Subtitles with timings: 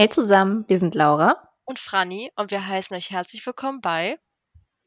[0.00, 4.20] Hey zusammen, wir sind Laura und Franny und wir heißen euch herzlich willkommen bei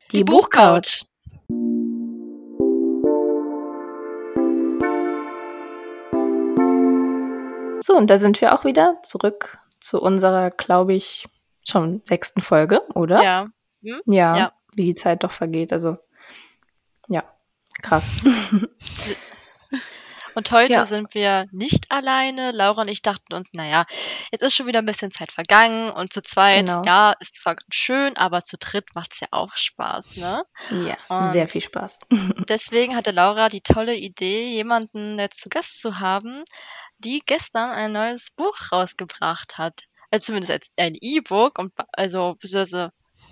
[0.10, 1.04] Die, Die Buchcouch.
[7.82, 11.28] So, und da sind wir auch wieder zurück zu unserer, glaube ich,
[11.68, 13.22] schon sechsten Folge, oder?
[13.22, 13.48] Ja.
[13.84, 14.02] Hm?
[14.06, 14.38] ja.
[14.38, 15.74] Ja, wie die Zeit doch vergeht.
[15.74, 15.98] Also,
[17.10, 17.26] ja,
[17.82, 18.10] krass.
[20.36, 20.86] Und heute ja.
[20.86, 22.52] sind wir nicht alleine.
[22.52, 23.86] Laura und ich dachten uns, naja,
[24.32, 26.84] jetzt ist schon wieder ein bisschen Zeit vergangen und zu zweit, genau.
[26.86, 30.44] ja, ist zwar ganz schön, aber zu dritt macht es ja auch Spaß, ne?
[30.86, 32.00] Ja, und sehr viel Spaß.
[32.50, 36.44] deswegen hatte Laura die tolle Idee, jemanden jetzt zu Gast zu haben,
[36.98, 39.84] die gestern ein neues Buch rausgebracht hat.
[40.12, 42.92] Also zumindest als ein E-Book und also beziehungsweise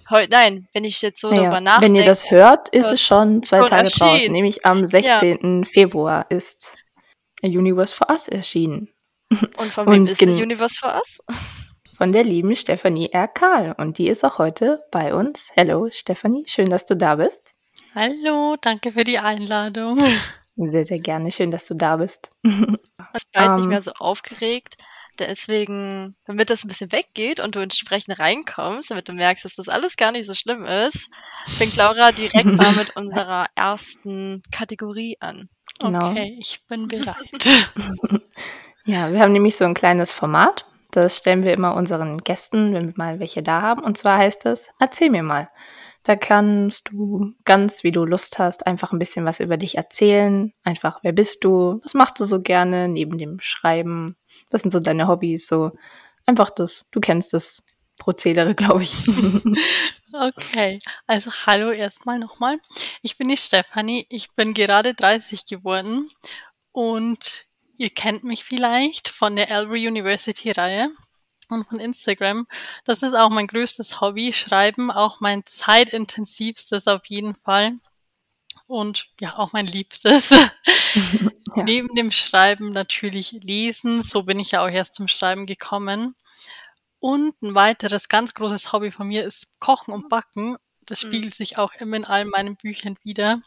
[0.09, 1.93] Heute, nein, wenn ich jetzt so naja, darüber nachdenke.
[1.93, 4.09] Wenn ihr das hört, ist es schon zwei Tage erschienen.
[4.09, 5.63] draußen, nämlich am 16.
[5.63, 5.69] Ja.
[5.69, 6.77] Februar ist
[7.43, 8.89] A Universe for Us erschienen.
[9.57, 11.19] Und von wem ist A Universe for Us?
[11.97, 13.27] Von der lieben Stefanie R.
[13.27, 13.75] Karl.
[13.77, 15.51] Und die ist auch heute bei uns.
[15.55, 17.55] Hallo Stefanie, schön, dass du da bist.
[17.95, 19.99] Hallo, danke für die Einladung.
[20.55, 21.31] Sehr, sehr gerne.
[21.31, 22.31] Schön, dass du da bist.
[22.43, 22.51] Ich
[23.31, 24.75] bin um, nicht mehr so aufgeregt.
[25.17, 29.67] Deswegen, damit das ein bisschen weggeht und du entsprechend reinkommst, damit du merkst, dass das
[29.67, 31.09] alles gar nicht so schlimm ist,
[31.45, 35.49] fängt Laura direkt mal mit unserer ersten Kategorie an.
[35.79, 36.11] Genau.
[36.11, 37.15] Okay, ich bin bereit.
[38.85, 40.65] ja, wir haben nämlich so ein kleines Format.
[40.91, 43.83] Das stellen wir immer unseren Gästen, wenn wir mal welche da haben.
[43.83, 45.49] Und zwar heißt es, erzähl mir mal.
[46.03, 50.53] Da kannst du ganz, wie du Lust hast, einfach ein bisschen was über dich erzählen.
[50.63, 51.79] Einfach, wer bist du?
[51.83, 54.15] Was machst du so gerne neben dem Schreiben?
[54.51, 55.47] Was sind so deine Hobbys?
[55.47, 55.71] So
[56.25, 56.87] einfach das.
[56.91, 57.63] Du kennst das
[57.99, 58.95] Prozedere, glaube ich.
[60.11, 62.59] Okay, also hallo erstmal nochmal.
[63.03, 66.09] Ich bin die Stefanie, ich bin gerade 30 geworden
[66.71, 67.45] und
[67.77, 70.89] ihr kennt mich vielleicht von der Elbury University Reihe
[71.49, 72.47] und von Instagram.
[72.85, 77.73] Das ist auch mein größtes Hobby, Schreiben, auch mein zeitintensivstes auf jeden Fall.
[78.65, 80.29] Und ja, auch mein Liebstes.
[81.55, 81.63] ja.
[81.63, 84.01] Neben dem Schreiben natürlich lesen.
[84.01, 86.15] So bin ich ja auch erst zum Schreiben gekommen.
[86.99, 90.57] Und ein weiteres ganz großes Hobby von mir ist Kochen und Backen.
[90.85, 91.07] Das mhm.
[91.07, 93.41] spiegelt sich auch immer in all meinen Büchern wieder.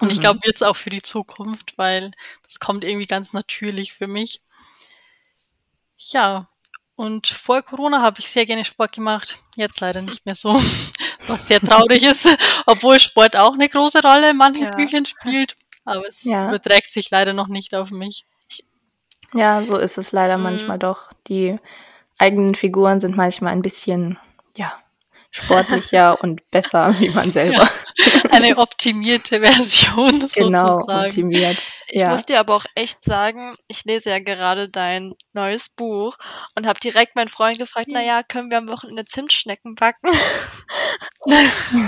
[0.00, 0.10] Und mhm.
[0.10, 2.10] ich glaube jetzt auch für die Zukunft, weil
[2.44, 4.40] das kommt irgendwie ganz natürlich für mich.
[5.96, 6.48] Ja,
[6.94, 9.38] und vor Corona habe ich sehr gerne Sport gemacht.
[9.56, 10.54] Jetzt leider nicht mehr so,
[11.26, 12.28] was sehr traurig ist,
[12.66, 14.70] obwohl Sport auch eine große Rolle in manchen ja.
[14.70, 15.56] Büchern spielt.
[15.84, 16.48] Aber es ja.
[16.48, 18.24] überträgt sich leider noch nicht auf mich.
[19.34, 20.42] Ja, so ist es leider mhm.
[20.42, 21.10] manchmal doch.
[21.28, 21.58] Die
[22.18, 24.18] eigenen Figuren sind manchmal ein bisschen,
[24.56, 24.72] ja,
[25.30, 27.62] sportlicher und besser wie man selber.
[27.62, 27.70] Ja,
[28.30, 31.08] eine optimierte Version genau, sozusagen.
[31.08, 31.58] optimiert.
[31.88, 32.10] Ich ja.
[32.10, 36.16] muss dir aber auch echt sagen, ich lese ja gerade dein neues Buch
[36.54, 40.06] und habe direkt meinen Freund gefragt, naja, können wir am Wochenende Zimtschnecken backen?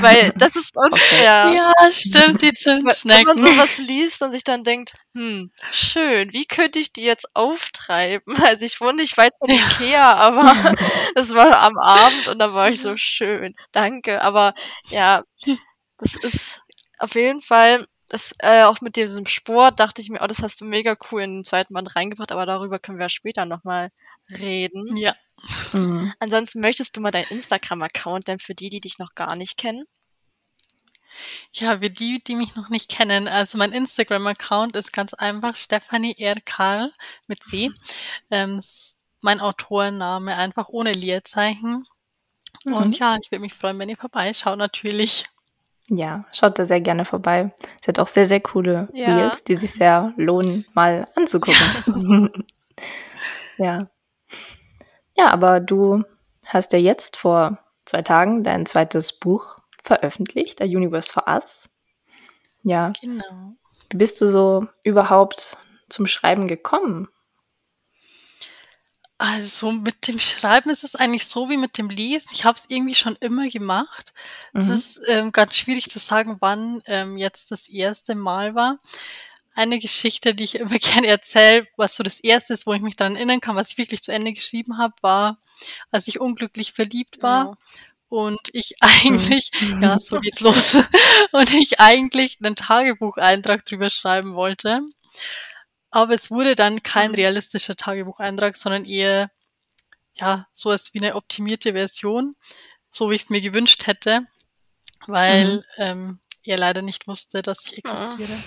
[0.00, 1.52] Weil das ist unfair.
[1.54, 3.26] Ja, stimmt, die Zimtschnecken.
[3.26, 7.28] Wenn man sowas liest und sich dann denkt, hm, schön, wie könnte ich die jetzt
[7.34, 8.36] auftreiben?
[8.50, 10.74] Also ich wohne nicht weit von Ikea, aber
[11.14, 13.54] es war am Abend und dann war ich so schön.
[13.70, 14.54] Danke, aber
[14.88, 15.22] ja,
[16.00, 16.62] das ist
[16.98, 20.60] auf jeden Fall, das, äh, auch mit diesem Sport dachte ich mir, oh, das hast
[20.60, 23.90] du mega cool in den zweiten Band reingebracht, aber darüber können wir später nochmal
[24.30, 24.96] reden.
[24.96, 25.14] Ja.
[25.72, 26.12] Mhm.
[26.18, 29.84] Ansonsten möchtest du mal deinen Instagram-Account denn für die, die dich noch gar nicht kennen?
[31.52, 36.16] Ja, für die, die mich noch nicht kennen, also mein Instagram-Account ist ganz einfach Stefanie
[36.18, 36.40] R.
[36.44, 36.92] Karl
[37.26, 37.70] mit C.
[38.30, 38.60] Ähm,
[39.20, 41.86] mein Autorenname einfach ohne Leerzeichen.
[42.64, 42.72] Mhm.
[42.72, 45.24] Und ja, ich würde mich freuen, wenn ihr vorbeischaut natürlich.
[45.92, 47.52] Ja, schaut da sehr gerne vorbei.
[47.82, 49.16] Sie hat auch sehr, sehr coole ja.
[49.16, 52.30] Reels, die sich sehr lohnen, mal anzugucken.
[53.58, 53.88] ja.
[55.16, 56.04] Ja, aber du
[56.46, 61.68] hast ja jetzt vor zwei Tagen dein zweites Buch veröffentlicht, A Universe for Us.
[62.62, 62.92] Ja.
[63.00, 63.54] Genau.
[63.90, 65.56] Wie bist du so überhaupt
[65.88, 67.08] zum Schreiben gekommen?
[69.20, 72.30] Also mit dem Schreiben ist es eigentlich so wie mit dem Lesen.
[72.32, 74.14] Ich habe es irgendwie schon immer gemacht.
[74.54, 74.72] Es mhm.
[74.72, 78.78] ist ähm, ganz schwierig zu sagen, wann ähm, jetzt das erste Mal war.
[79.54, 82.96] Eine Geschichte, die ich immer gerne erzähle, was so das erste ist, wo ich mich
[82.96, 85.36] daran erinnern kann, was ich wirklich zu Ende geschrieben habe, war,
[85.90, 87.44] als ich unglücklich verliebt war.
[87.44, 87.56] Ja.
[88.08, 89.82] Und ich eigentlich, mhm.
[89.82, 90.88] ja, so geht's los.
[91.32, 94.80] und ich eigentlich einen Tagebucheintrag drüber schreiben wollte.
[95.90, 97.16] Aber es wurde dann kein mhm.
[97.16, 99.30] realistischer Tagebucheintrag, sondern eher,
[100.14, 102.36] ja, so als wie eine optimierte Version,
[102.90, 104.26] so wie ich es mir gewünscht hätte,
[105.06, 105.64] weil mhm.
[105.78, 108.38] ähm, er leider nicht wusste, dass ich existiere.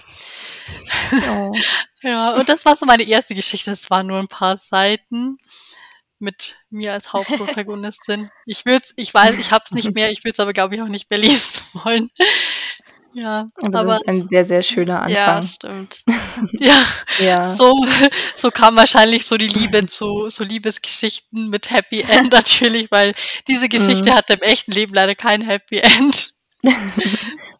[1.30, 1.54] Oh.
[2.02, 3.72] ja, und das war so meine erste Geschichte.
[3.72, 5.38] Es waren nur ein paar Seiten
[6.20, 8.30] mit mir als Hauptprotagonistin.
[8.46, 10.82] Ich würde ich weiß, ich habe es nicht mehr, ich würde es aber, glaube ich,
[10.82, 12.10] auch nicht mehr lesen wollen.
[13.16, 15.44] Ja, Aber aber das ist ein sehr, sehr schöner Ja, Anfang.
[15.44, 16.04] stimmt.
[16.54, 16.82] ja,
[17.20, 17.46] Ja.
[17.46, 17.86] so,
[18.36, 23.14] so kam wahrscheinlich so die Liebe zu so Liebesgeschichten mit Happy End natürlich, weil
[23.48, 24.16] diese Geschichte Mhm.
[24.16, 26.34] hatte im echten Leben leider kein Happy End.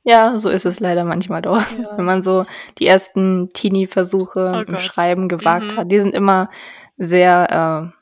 [0.06, 1.56] Ja, so ist es leider manchmal doch.
[1.80, 1.96] Ja.
[1.98, 2.46] Wenn man so
[2.78, 4.82] die ersten Teenie-Versuche Oh im Gott.
[4.82, 5.78] Schreiben gewagt Mhm.
[5.78, 6.50] hat, die sind immer
[6.98, 7.94] sehr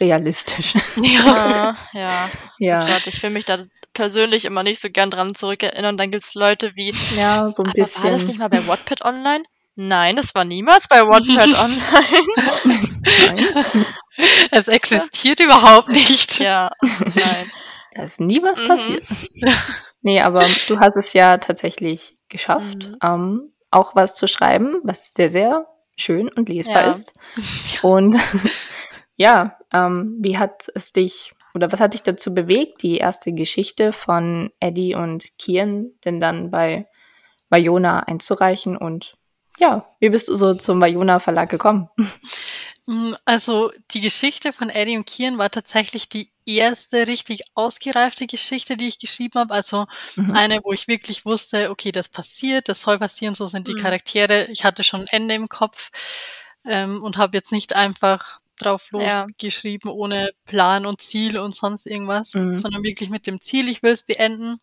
[0.00, 0.74] äh, realistisch.
[1.02, 1.24] Ja.
[1.26, 2.30] Ah, ja.
[2.58, 2.86] ja.
[2.86, 3.58] Gott, ich will mich da
[3.96, 5.96] persönlich immer nicht so gern dran zurückerinnern.
[5.96, 8.26] Dann gibt's Leute wie, ja, so ein aber war das bisschen.
[8.28, 9.42] nicht mal bei Wattpad Online?
[9.74, 13.44] Nein, das war niemals bei Wattpad Online.
[13.66, 13.86] Nein,
[14.50, 16.38] Es existiert überhaupt nicht.
[16.38, 16.70] ja,
[17.14, 17.50] nein.
[17.92, 18.68] da ist nie was Mhm.
[18.68, 19.04] passiert.
[20.02, 22.96] Nee, aber du hast es ja tatsächlich geschafft, Mhm.
[23.02, 25.66] ähm, auch was zu schreiben, was sehr, sehr
[25.96, 26.90] schön und lesbar Ja.
[26.90, 27.12] ist.
[27.82, 28.16] Und
[29.16, 33.94] ja, ähm, wie hat es dich oder was hat dich dazu bewegt, die erste Geschichte
[33.94, 36.86] von Eddie und Kian denn dann bei
[37.48, 38.76] Vajona einzureichen?
[38.76, 39.16] Und
[39.58, 41.88] ja, wie bist du so zum Vajona Verlag gekommen?
[42.84, 48.76] Mm, Also die Geschichte von Eddie und Kian war tatsächlich die erste richtig ausgereifte Geschichte,
[48.76, 49.54] die ich geschrieben habe.
[49.54, 49.86] Also
[50.16, 50.30] Mhm.
[50.32, 53.78] eine, wo ich wirklich wusste, okay, das passiert, das soll passieren, so sind die Mhm.
[53.78, 54.44] Charaktere.
[54.50, 55.90] Ich hatte schon ein Ende im Kopf
[56.66, 59.22] ähm, und habe jetzt nicht einfach drauf Ja.
[59.22, 62.56] losgeschrieben, ohne Plan und Ziel und sonst irgendwas, Mhm.
[62.56, 64.58] sondern wirklich mit dem Ziel, ich will es beenden.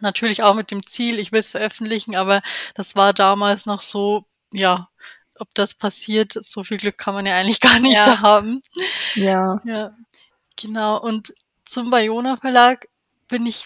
[0.00, 2.42] Natürlich auch mit dem Ziel, ich will es veröffentlichen, aber
[2.74, 4.88] das war damals noch so, ja,
[5.38, 8.20] ob das passiert, so viel Glück kann man ja eigentlich gar nicht Ja.
[8.20, 8.62] haben.
[9.14, 9.60] Ja.
[9.64, 9.96] Ja,
[10.56, 11.00] genau.
[11.00, 11.34] Und
[11.64, 12.86] zum Bayona Verlag
[13.28, 13.64] bin ich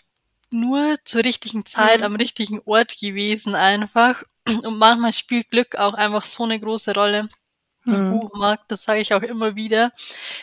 [0.51, 2.05] nur zur richtigen Zeit Mhm.
[2.07, 4.23] am richtigen Ort gewesen einfach.
[4.47, 7.29] Und manchmal spielt Glück auch einfach so eine große Rolle
[7.87, 8.21] im Mhm.
[8.21, 8.71] Buchmarkt.
[8.71, 9.93] Das sage ich auch immer wieder,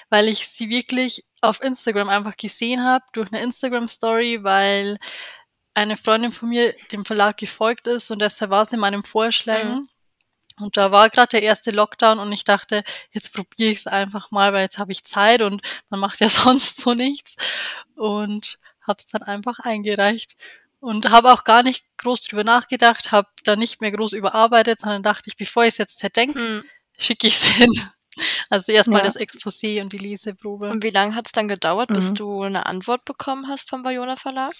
[0.09, 4.97] weil ich sie wirklich auf Instagram einfach gesehen habe, durch eine Instagram-Story, weil
[5.73, 9.87] eine Freundin von mir dem Verlag gefolgt ist und deshalb war sie in meinen Vorschlägen.
[10.59, 14.29] Und da war gerade der erste Lockdown und ich dachte, jetzt probiere ich es einfach
[14.31, 17.35] mal, weil jetzt habe ich Zeit und man macht ja sonst so nichts.
[17.95, 20.35] Und habe es dann einfach eingereicht.
[20.79, 25.03] Und habe auch gar nicht groß drüber nachgedacht, habe da nicht mehr groß überarbeitet, sondern
[25.03, 26.63] dachte ich, bevor ich es jetzt zerdenke, Hm.
[27.01, 27.71] Schicke ich es hin.
[28.49, 29.05] Also erstmal Ja.
[29.05, 30.69] das Exposé und die Leseprobe.
[30.69, 32.15] Und wie lange hat's dann gedauert, bis Mhm.
[32.15, 34.53] du eine Antwort bekommen hast vom Bayona Verlag?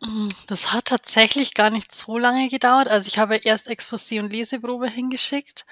[0.00, 2.88] Mm, Das hat tatsächlich gar nicht so lange gedauert.
[2.88, 5.64] Also ich habe erst Exposé und Leseprobe hingeschickt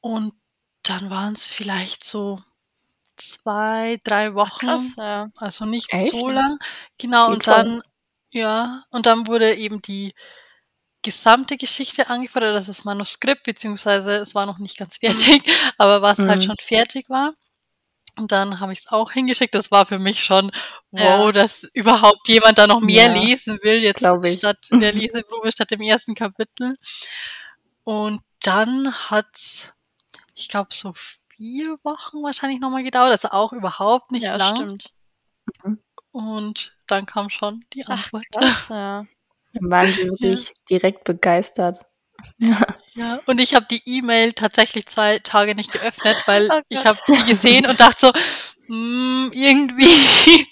[0.00, 0.34] und
[0.82, 2.40] dann waren es vielleicht so
[3.16, 4.66] zwei, drei Wochen.
[4.66, 5.28] Krass, ja.
[5.38, 6.10] Also nicht Echt?
[6.12, 6.58] so lang.
[6.98, 7.54] Genau, Geht und voll.
[7.54, 7.82] dann,
[8.32, 10.14] ja, und dann wurde eben die
[11.06, 15.42] gesamte Geschichte angefordert, also das Manuskript, beziehungsweise es war noch nicht ganz fertig,
[15.78, 16.46] aber was halt Mhm.
[16.46, 17.32] schon fertig war.
[18.18, 19.54] Und dann habe ich es auch hingeschickt.
[19.54, 20.50] Das war für mich schon,
[20.90, 21.32] wow, Ja.
[21.32, 24.00] dass überhaupt jemand da noch mehr Ja, lesen will, jetzt
[24.38, 26.76] statt der Leseprobe, statt dem ersten Kapitel.
[27.84, 29.74] Und dann hat's,
[30.34, 30.92] ich glaube, so
[31.36, 34.56] vier Wochen wahrscheinlich nochmal gedauert, also auch überhaupt nicht ja, lang.
[34.56, 34.90] stimmt.
[36.10, 38.24] Und dann kam schon die Ach, Antwort.
[38.32, 39.06] krass, ja.
[39.60, 41.78] Dann waren sie wirklich direkt begeistert.
[42.38, 42.60] Ja.
[42.94, 46.98] Ja, und ich habe die E-Mail tatsächlich zwei Tage nicht geöffnet, weil Oh ich habe
[47.04, 48.12] sie gesehen und dachte so,
[48.68, 49.84] hm, irgendwie,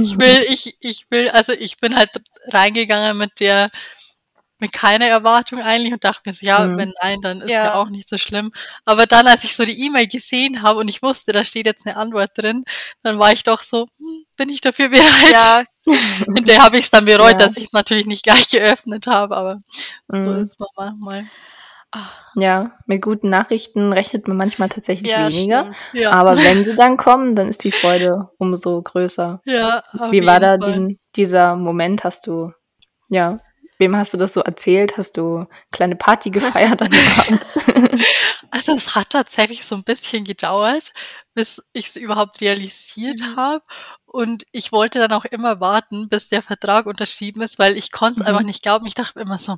[0.00, 2.08] ich will, ich, ich will, also ich bin halt
[2.48, 3.68] reingegangen mit der,
[4.58, 6.78] mit keiner Erwartung eigentlich und dachte mir so, ja, Mhm.
[6.78, 7.64] wenn nein, dann ist ja.
[7.64, 7.74] Ja.
[7.74, 8.52] auch nicht so schlimm.
[8.86, 11.86] Aber dann, als ich so die E-Mail gesehen habe und ich wusste, da steht jetzt
[11.86, 12.64] eine Antwort drin,
[13.02, 15.32] dann war ich doch so, hm, bin ich dafür bereit?
[15.32, 15.64] Ja,
[16.34, 17.36] Hinterher habe ich es dann bereut, Ja.
[17.38, 19.62] dass ich es natürlich nicht gleich geöffnet habe, aber
[20.08, 20.42] so Mhm.
[20.44, 21.26] ist man manchmal.
[21.94, 25.72] ah, ja, mit guten Nachrichten rechnet man manchmal tatsächlich ja, weniger.
[25.92, 26.12] Ja.
[26.12, 29.40] Aber wenn sie dann kommen, dann ist die Freude umso größer.
[29.44, 32.02] Ja, Wie war da die, dieser Moment?
[32.04, 32.52] Hast du,
[33.08, 33.36] ja,
[33.78, 34.96] wem hast du das so erzählt?
[34.96, 36.30] Hast du kleine Party
[36.70, 37.46] gefeiert an dem Abend?
[38.50, 40.92] Also es hat tatsächlich so ein bisschen gedauert,
[41.34, 43.36] bis ich es überhaupt realisiert Mhm.
[43.36, 43.64] habe.
[44.12, 48.20] Und ich wollte dann auch immer warten, bis der Vertrag unterschrieben ist, weil ich konnte
[48.20, 48.26] es Mhm.
[48.28, 48.86] einfach nicht glauben.
[48.86, 49.56] Ich dachte immer so,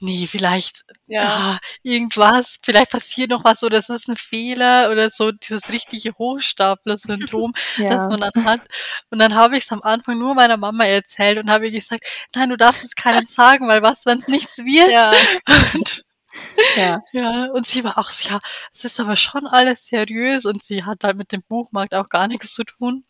[0.00, 1.22] nee, vielleicht Ja.
[1.54, 6.12] ah, irgendwas, vielleicht passiert noch was oder es ist ein Fehler oder so dieses richtige
[6.18, 8.08] Hochstapler-Syndrom, das ja.
[8.08, 8.60] man dann hat.
[9.10, 12.04] Und dann habe ich es am Anfang nur meiner Mama erzählt und habe ihr gesagt,
[12.34, 14.90] nein, du darfst es keinem sagen, weil was, wenn es nichts wird?
[14.90, 15.12] Ja.
[15.74, 16.04] Und
[16.76, 17.00] ja.
[17.12, 18.40] ja, und sie war auch so, ja,
[18.72, 22.26] es ist aber schon alles seriös und sie hat halt mit dem Buchmarkt auch gar
[22.26, 23.04] nichts zu tun.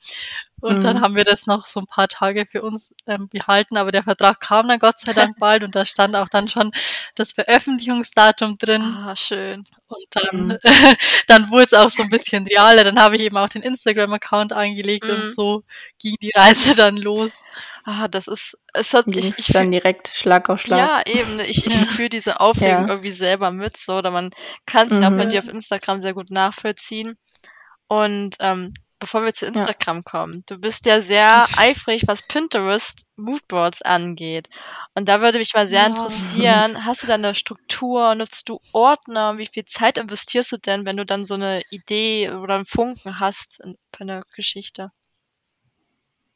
[0.61, 1.00] Und dann Mhm.
[1.00, 4.40] haben wir das noch so ein paar Tage für uns ähm, behalten, aber der Vertrag
[4.40, 6.70] kam dann Gott sei Dank bald und da stand auch dann schon
[7.16, 8.80] das Veröffentlichungsdatum drin.
[8.82, 9.62] Ah, schön.
[9.88, 10.58] Und dann, Mhm.
[11.26, 12.82] dann wurde es auch so ein bisschen realer.
[12.84, 15.14] Dann habe ich eben auch den Instagram-Account angelegt Mhm.
[15.14, 15.62] und so
[16.00, 17.42] ging die Reise dann los.
[17.84, 20.78] Ah, das ist, es hat, ich, Ging's ich dann fühl, direkt Schlag auf Schlag.
[20.78, 22.88] ja, eben, ich, ich fühle diese Aufregung Ja.
[22.88, 24.30] irgendwie selber mit, so, oder man
[24.66, 25.28] kann es ja auch bei Mhm.
[25.30, 27.16] dir auf Instagram sehr gut nachvollziehen.
[27.88, 28.73] Und ähm,
[29.04, 29.52] bevor wir zu Ja.
[29.52, 34.49] Instagram kommen, du bist ja sehr eifrig, was Pinterest Moodboards angeht.
[34.94, 35.87] Und da würde mich mal sehr Ja.
[35.87, 40.84] interessieren, hast du da eine Struktur, nutzt du Ordner, wie viel Zeit investierst du denn,
[40.87, 44.90] wenn du dann so eine Idee oder einen Funken hast in, bei einer Geschichte?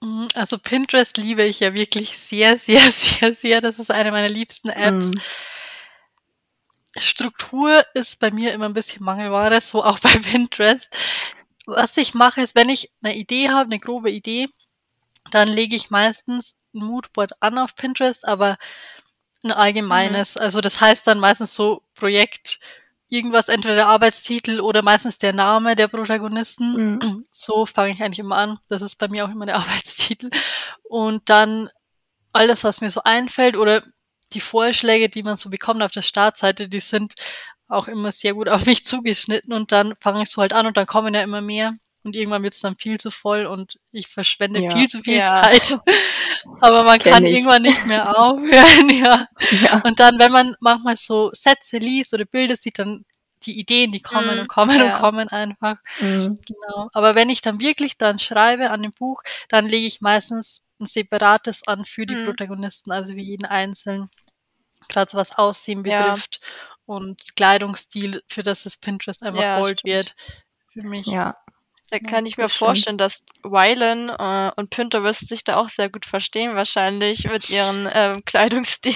[0.03, 3.61] Mm, Also Pinterest liebe ich ja wirklich sehr, sehr, sehr, sehr.
[3.61, 5.07] Das ist eine meiner liebsten Apps.
[5.07, 5.21] Mhm.
[6.97, 10.95] Struktur ist bei mir immer ein bisschen Mangelware, so auch bei Pinterest.
[11.69, 14.49] Was ich mache, ist, wenn ich eine Idee habe, eine grobe Idee,
[15.31, 18.57] dann lege ich meistens ein Moodboard an auf Pinterest, aber
[19.45, 19.53] ein Mhm.
[19.53, 20.37] allgemeines.
[20.37, 22.59] Also das heißt dann meistens so Projekt,
[23.11, 26.97] irgendwas, entweder der Arbeitstitel oder meistens der Name der Protagonisten.
[26.97, 27.25] Mhm.
[27.31, 28.59] So fange ich eigentlich immer an.
[28.69, 30.31] Das ist bei mir auch immer der Arbeitstitel.
[30.85, 31.69] Und dann
[32.33, 33.83] alles, was mir so einfällt oder
[34.33, 37.15] die Vorschläge, die man so bekommt auf der Startseite, die sind
[37.69, 40.77] auch immer sehr gut auf mich zugeschnitten und dann fange ich so halt an und
[40.77, 44.09] dann kommen ja immer mehr und irgendwann wird es dann viel zu voll und ich
[44.09, 44.71] verschwende Ja.
[44.75, 45.43] viel zu viel Ja.
[45.43, 45.79] Zeit.
[46.61, 47.35] Aber man Kenn kann ich.
[47.35, 49.27] irgendwann nicht mehr aufhören, ja.
[49.63, 49.81] Ja.
[49.85, 53.05] Und dann, wenn man manchmal so Sätze liest oder Bilder sieht, dann
[53.45, 55.77] die Ideen, die kommen Mhm, und kommen und kommen einfach.
[56.01, 56.39] Mhm.
[56.47, 56.89] Genau.
[56.93, 60.87] Aber wenn ich dann wirklich dran schreibe an dem Buch, dann lege ich meistens ein
[60.87, 62.25] separates an für die Mhm.
[62.25, 64.09] Protagonisten, also wie jeden einzelnen.
[64.89, 66.41] Gerade so was Aussehen betrifft
[66.89, 69.93] und Kleidungsstil, für das es Pinterest einfach Ja, Gold stimmt.
[69.95, 70.15] wird.
[70.73, 71.07] Für mich.
[71.07, 71.37] Ja.
[71.91, 72.67] Da kann ich mir das stimmt.
[72.67, 77.89] vorstellen, dass Wylan äh, und Pinterest sich da auch sehr gut verstehen, wahrscheinlich mit ihren
[77.95, 78.95] ähm, Kleidungsstil.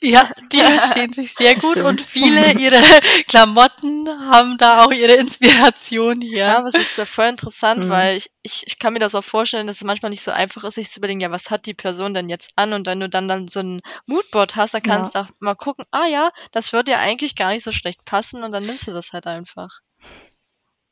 [0.00, 1.88] Ja, die verstehen sich sehr gut Stimmt.
[1.88, 2.80] und viele ihrer
[3.26, 6.38] Klamotten haben da auch ihre Inspiration hier.
[6.38, 7.88] Ja, aber es ist ja voll interessant, Mhm.
[7.88, 10.62] weil ich, ich, ich kann mir das auch vorstellen, dass es manchmal nicht so einfach
[10.64, 12.72] ist, sich zu überlegen, ja, was hat die Person denn jetzt an?
[12.72, 15.84] Und wenn du dann, dann so ein Moodboard hast, dann kannst du auch mal gucken,
[15.90, 18.92] ah ja, das würde ja eigentlich gar nicht so schlecht passen und dann nimmst du
[18.92, 19.80] das halt einfach.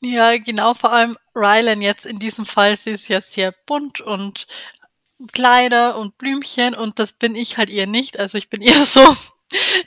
[0.04, 4.46] Ja, genau, vor allem Rylan jetzt in diesem Fall, sie ist ja sehr bunt und
[5.32, 8.18] Kleider und Blümchen und das bin ich halt eher nicht.
[8.18, 9.16] Also ich bin eher so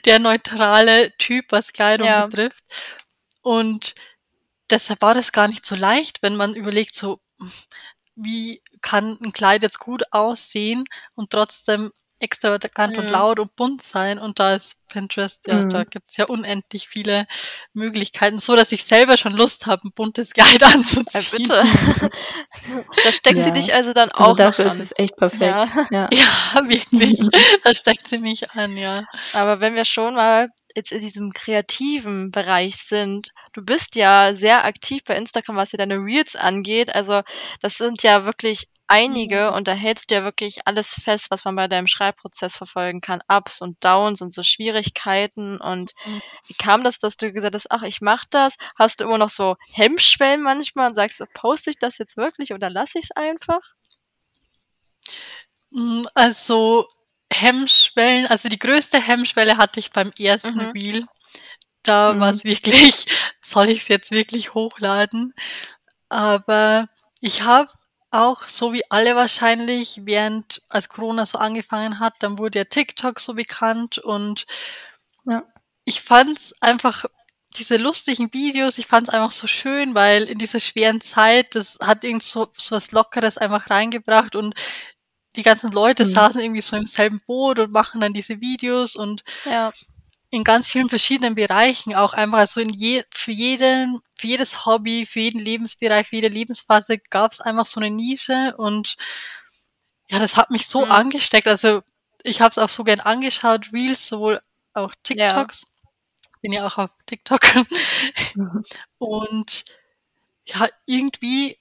[0.04, 2.26] der neutrale Typ, was Kleidung Ja.
[2.26, 2.64] betrifft.
[3.42, 3.94] Und
[4.70, 7.20] deshalb war das gar nicht so leicht, wenn man überlegt, so,
[8.16, 10.84] wie kann ein Kleid jetzt gut aussehen
[11.14, 13.10] und trotzdem extravagant und Mhm.
[13.12, 14.18] laut und bunt sein.
[14.18, 15.70] Und da ist Pinterest, ja, Mhm.
[15.70, 17.26] da gibt's ja unendlich viele
[17.74, 21.24] Möglichkeiten, so dass ich selber schon Lust habe, ein buntes Kleid Ja, anzuziehen.
[21.42, 21.62] bitte.
[23.04, 23.50] da steckt sie Ja.
[23.50, 24.80] dich also dann Also auch dafür ist an.
[24.80, 25.42] es echt perfekt.
[25.42, 25.68] Ja.
[25.90, 26.08] Ja.
[26.12, 27.18] Ja, wirklich.
[27.64, 29.04] Da steckt sie mich an, ja.
[29.32, 34.64] Aber wenn wir schon mal jetzt in diesem kreativen Bereich sind, du bist ja sehr
[34.64, 36.94] aktiv bei Instagram, was ja deine Reels angeht.
[36.94, 37.22] Also
[37.60, 41.56] das sind ja wirklich einige und da hältst du ja wirklich alles fest, was man
[41.56, 43.20] bei deinem Schreibprozess verfolgen kann.
[43.28, 45.58] Ups und Downs und so Schwierigkeiten.
[45.60, 46.22] Und Mhm.
[46.46, 48.56] wie kam das, dass du gesagt hast, ach, ich mach das?
[48.76, 52.70] Hast du immer noch so Hemmschwellen manchmal und sagst, poste ich das jetzt wirklich oder
[52.70, 53.60] lasse ich es einfach?
[55.70, 56.88] Mm, Also
[57.32, 60.70] Hemmschwellen, also die größte Hemmschwelle hatte ich beim ersten Mhm.
[60.74, 61.06] Reel.
[61.84, 62.20] Da Mhm.
[62.20, 63.06] war es wirklich,
[63.42, 65.34] soll ich es jetzt wirklich hochladen?
[66.10, 66.88] Aber
[67.20, 67.72] ich habe
[68.10, 73.20] auch, so wie alle wahrscheinlich, während als Corona so angefangen hat, dann wurde ja TikTok
[73.20, 74.46] so bekannt und
[75.24, 75.44] Ja.
[75.84, 77.04] ich fand's einfach
[77.56, 82.04] diese lustigen Videos, ich fand's einfach so schön, weil in dieser schweren Zeit, das hat
[82.04, 84.54] irgend so, so was Lockeres einfach reingebracht und
[85.36, 86.10] die ganzen Leute Mhm.
[86.10, 89.72] saßen irgendwie so im selben Boot und machen dann diese Videos und Ja.
[90.30, 95.06] in ganz vielen verschiedenen Bereichen auch einfach, also in je, für jeden, für jedes Hobby,
[95.06, 98.96] für jeden Lebensbereich, für jede Lebensphase gab's einfach so eine Nische und
[100.10, 100.92] ja, das hat mich so Mhm.
[100.92, 101.46] angesteckt.
[101.48, 101.82] Also
[102.22, 104.40] ich habe es auch so gern angeschaut, Reels, sowohl
[104.74, 105.66] auch TikToks.
[106.42, 107.40] Bin ja auch auf TikTok.
[108.34, 108.64] Mhm.
[108.98, 109.64] Und
[110.46, 111.58] ja, irgendwie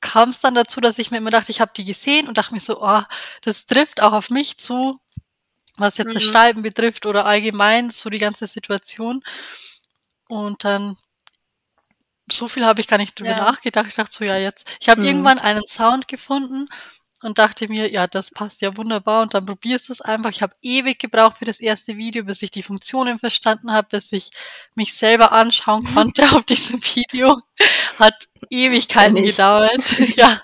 [0.00, 2.54] kam es dann dazu, dass ich mir immer dachte, ich habe die gesehen und dachte
[2.54, 3.02] mir so, oh,
[3.42, 4.98] das trifft auch auf mich zu,
[5.76, 6.28] was jetzt das Mhm.
[6.30, 9.22] Schreiben betrifft oder allgemein so die ganze Situation.
[10.28, 10.96] Und dann
[12.32, 13.36] so viel habe ich gar nicht drüber Ja.
[13.36, 13.86] nachgedacht.
[13.88, 14.76] Ich dachte so, ja, jetzt.
[14.80, 15.06] Ich habe Mhm.
[15.06, 16.68] irgendwann einen Sound gefunden
[17.22, 20.30] und dachte mir, ja, das passt ja wunderbar und dann probierst du es einfach.
[20.30, 24.10] Ich habe ewig gebraucht für das erste Video, bis ich die Funktionen verstanden habe, bis
[24.12, 24.30] ich
[24.74, 27.38] mich selber anschauen konnte auf diesem Video.
[27.98, 29.36] Hat Ewigkeiten ich.
[29.36, 29.82] gedauert.
[30.16, 30.40] ja.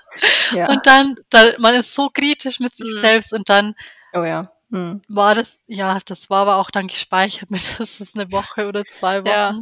[0.52, 0.69] Ja.
[0.69, 3.00] Und dann, da, man ist so kritisch mit sich Mhm.
[3.00, 3.75] selbst und dann
[4.12, 4.52] Oh ja.
[4.69, 5.00] Mhm.
[5.09, 8.85] war das, ja, das war aber auch dann gespeichert mit, das ist eine Woche oder
[8.85, 9.28] zwei Wochen.
[9.28, 9.55] Ja.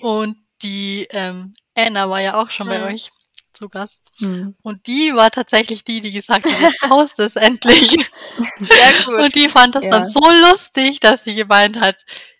[0.00, 2.84] Und die ähm, Anna war ja auch schon bei Mhm.
[2.94, 3.10] euch
[3.52, 4.10] zu Gast.
[4.18, 4.54] Mhm.
[4.62, 7.90] Und die war tatsächlich die, die gesagt hat, jetzt post es endlich.
[8.58, 9.20] Sehr gut.
[9.20, 9.90] Und die fand das Ja.
[9.90, 11.96] dann so lustig, dass sie gemeint hat,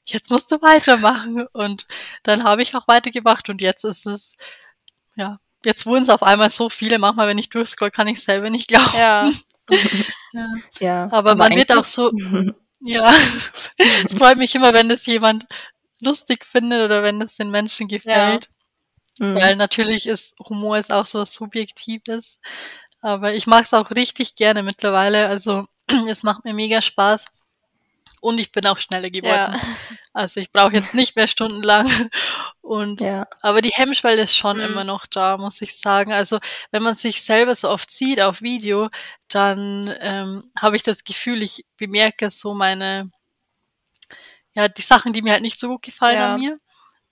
[0.07, 1.47] jetzt musst du weitermachen.
[1.53, 1.87] Und
[2.23, 4.37] dann habe ich auch weitergemacht und jetzt ist es,
[5.17, 6.99] ja, jetzt wurden es auf einmal so viele.
[6.99, 8.97] Manchmal, wenn ich durchscroll, kann ich selber nicht glauben.
[8.97, 9.31] Ja.
[10.33, 10.47] Ja.
[10.81, 11.09] Ja.
[11.13, 12.11] Aber man wird auch so,
[12.81, 13.15] ja,
[14.05, 15.47] es freut mich immer, wenn das jemand
[16.03, 18.49] lustig findet oder wenn es den Menschen gefällt.
[19.19, 19.37] Mhm.
[19.37, 22.39] Weil natürlich ist Humor ist auch so was Subjektives.
[23.01, 25.27] Aber ich mag es auch richtig gerne mittlerweile.
[25.29, 25.67] Also
[26.09, 27.25] es macht mir mega Spaß.
[28.21, 29.55] Und ich bin auch schneller geworden.
[29.55, 29.61] Ja.
[30.13, 31.87] Also ich brauche jetzt nicht mehr stundenlang.
[32.61, 33.27] Und Ja.
[33.41, 34.63] aber die Hemmschwelle ist schon Mhm.
[34.65, 36.13] immer noch da, muss ich sagen.
[36.13, 36.39] Also
[36.71, 38.89] wenn man sich selber so oft sieht auf Video,
[39.29, 43.11] dann ähm, habe ich das Gefühl, ich bemerke so meine,
[44.57, 46.35] ja, die Sachen, die mir halt nicht so gut gefallen Ja.
[46.35, 46.57] an mir.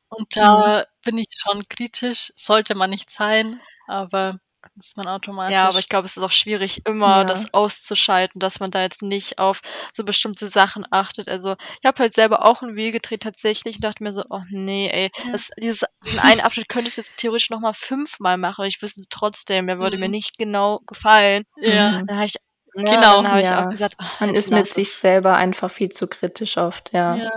[0.08, 4.38] Und da bin ich schon kritisch, sollte man nicht sein, aber
[4.78, 5.54] ist man automatisch.
[5.54, 7.24] Ja, aber ich glaube, es ist auch schwierig, immer Ja.
[7.24, 9.60] das auszuschalten, dass man da jetzt nicht auf
[9.92, 11.28] so bestimmte Sachen achtet.
[11.28, 14.42] Also ich habe halt selber auch ein Video gedreht tatsächlich und dachte mir so, oh
[14.50, 15.32] nee, ey, Ja.
[15.32, 15.84] das, dieses
[16.20, 18.66] einen Abschnitt könntest du jetzt theoretisch nochmal fünfmal machen.
[18.66, 20.12] Ich wüsste trotzdem, der würde mir Mhm.
[20.12, 21.44] nicht genau gefallen.
[21.56, 22.06] ja, Mhm.
[22.08, 22.34] Dann habe ich,
[22.84, 23.16] ja, Genau.
[23.22, 23.64] dann habe ich Ja.
[23.64, 25.00] auch gesagt, ach, Man ist mit sich es.
[25.00, 27.16] selber einfach viel zu kritisch oft, ja.
[27.16, 27.30] ja.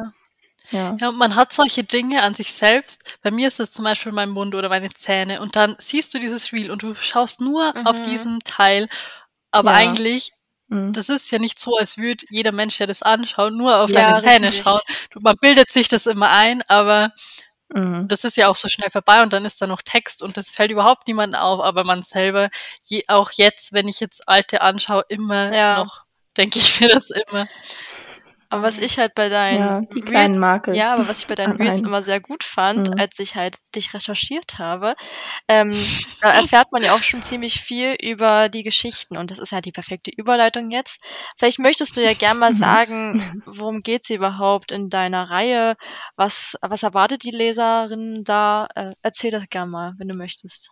[0.71, 0.95] Ja.
[0.99, 3.01] Ja, und man hat solche Dinge an sich selbst.
[3.21, 5.39] Bei mir ist es zum Beispiel mein Mund oder meine Zähne.
[5.41, 8.03] Und dann siehst du dieses Reel und du schaust nur auf Mhm.
[8.03, 8.87] diesen Teil.
[9.51, 9.77] Aber Ja.
[9.77, 10.31] eigentlich,
[10.69, 10.93] Mhm.
[10.93, 14.13] das ist ja nicht so, als würde jeder Mensch, der das anschaut, nur auf Ja,
[14.13, 14.63] deine Zähne richtig.
[14.63, 14.79] schauen.
[15.11, 17.11] Du, man bildet sich das immer ein, aber
[17.73, 18.07] Mhm.
[18.07, 20.51] das ist ja auch so schnell vorbei und dann ist da noch Text und das
[20.51, 21.61] fällt überhaupt niemandem auf.
[21.61, 22.49] Aber man selber,
[22.83, 25.77] je, auch jetzt, wenn ich jetzt alte anschaue, immer Ja.
[25.83, 26.03] noch,
[26.37, 27.47] denke ich mir das immer.
[28.53, 30.75] Aber was ich halt bei deinen Ja, die Reels kleinen Makel.
[30.75, 32.99] Ja, aber was ich bei deinen Reels immer sehr gut fand, Mhm.
[32.99, 34.95] als ich halt dich recherchiert habe,
[35.47, 35.71] ähm,
[36.21, 39.61] da erfährt man ja auch schon ziemlich viel über die Geschichten und das ist ja
[39.61, 41.01] die perfekte Überleitung jetzt.
[41.37, 42.57] Vielleicht möchtest du ja gern mal Mhm.
[42.57, 45.75] sagen, worum geht's überhaupt in deiner Reihe?
[46.15, 48.67] Was, was erwartet die Leserin da?
[48.75, 50.69] Äh, erzähl das gern mal, wenn du möchtest.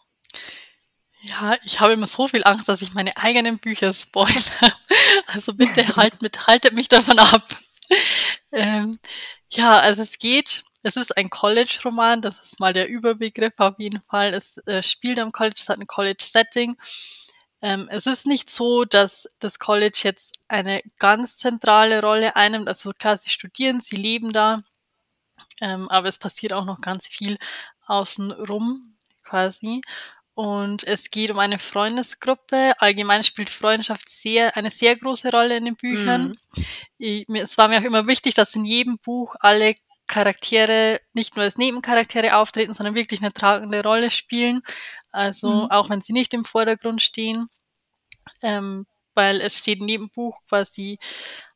[1.24, 4.34] Ja, ich habe immer so viel Angst, dass ich meine eigenen Bücher spoilere.
[5.28, 7.44] Also bitte halt mit, haltet mich davon ab.
[8.54, 9.00] Ähm,
[9.50, 14.02] ja, also es geht, es ist ein College-Roman, das ist mal der Überbegriff auf jeden
[14.02, 14.34] Fall.
[14.34, 16.76] Es äh, spielt am College, es hat ein College-Setting.
[17.62, 22.68] Ähm, es ist nicht so, dass das College jetzt eine ganz zentrale Rolle einnimmt.
[22.68, 24.64] Also klar, sie studieren, sie leben da,
[25.62, 27.38] ähm, aber es passiert auch noch ganz viel
[27.88, 29.82] außenrum quasi.
[30.34, 32.74] Und es geht um eine Freundesgruppe.
[32.80, 36.30] Allgemein spielt Freundschaft sehr, eine sehr große Rolle in den Büchern.
[36.30, 36.64] Mhm.
[36.98, 39.76] Ich, mir, es war mir auch immer wichtig, dass in jedem Buch alle
[40.08, 44.62] Charaktere nicht nur als Nebencharaktere auftreten, sondern wirklich eine tragende Rolle spielen.
[45.12, 45.72] Also Mhm.
[45.72, 47.48] auch wenn sie nicht im Vordergrund stehen.
[48.42, 50.98] Ähm, weil es steht in jedem Buch quasi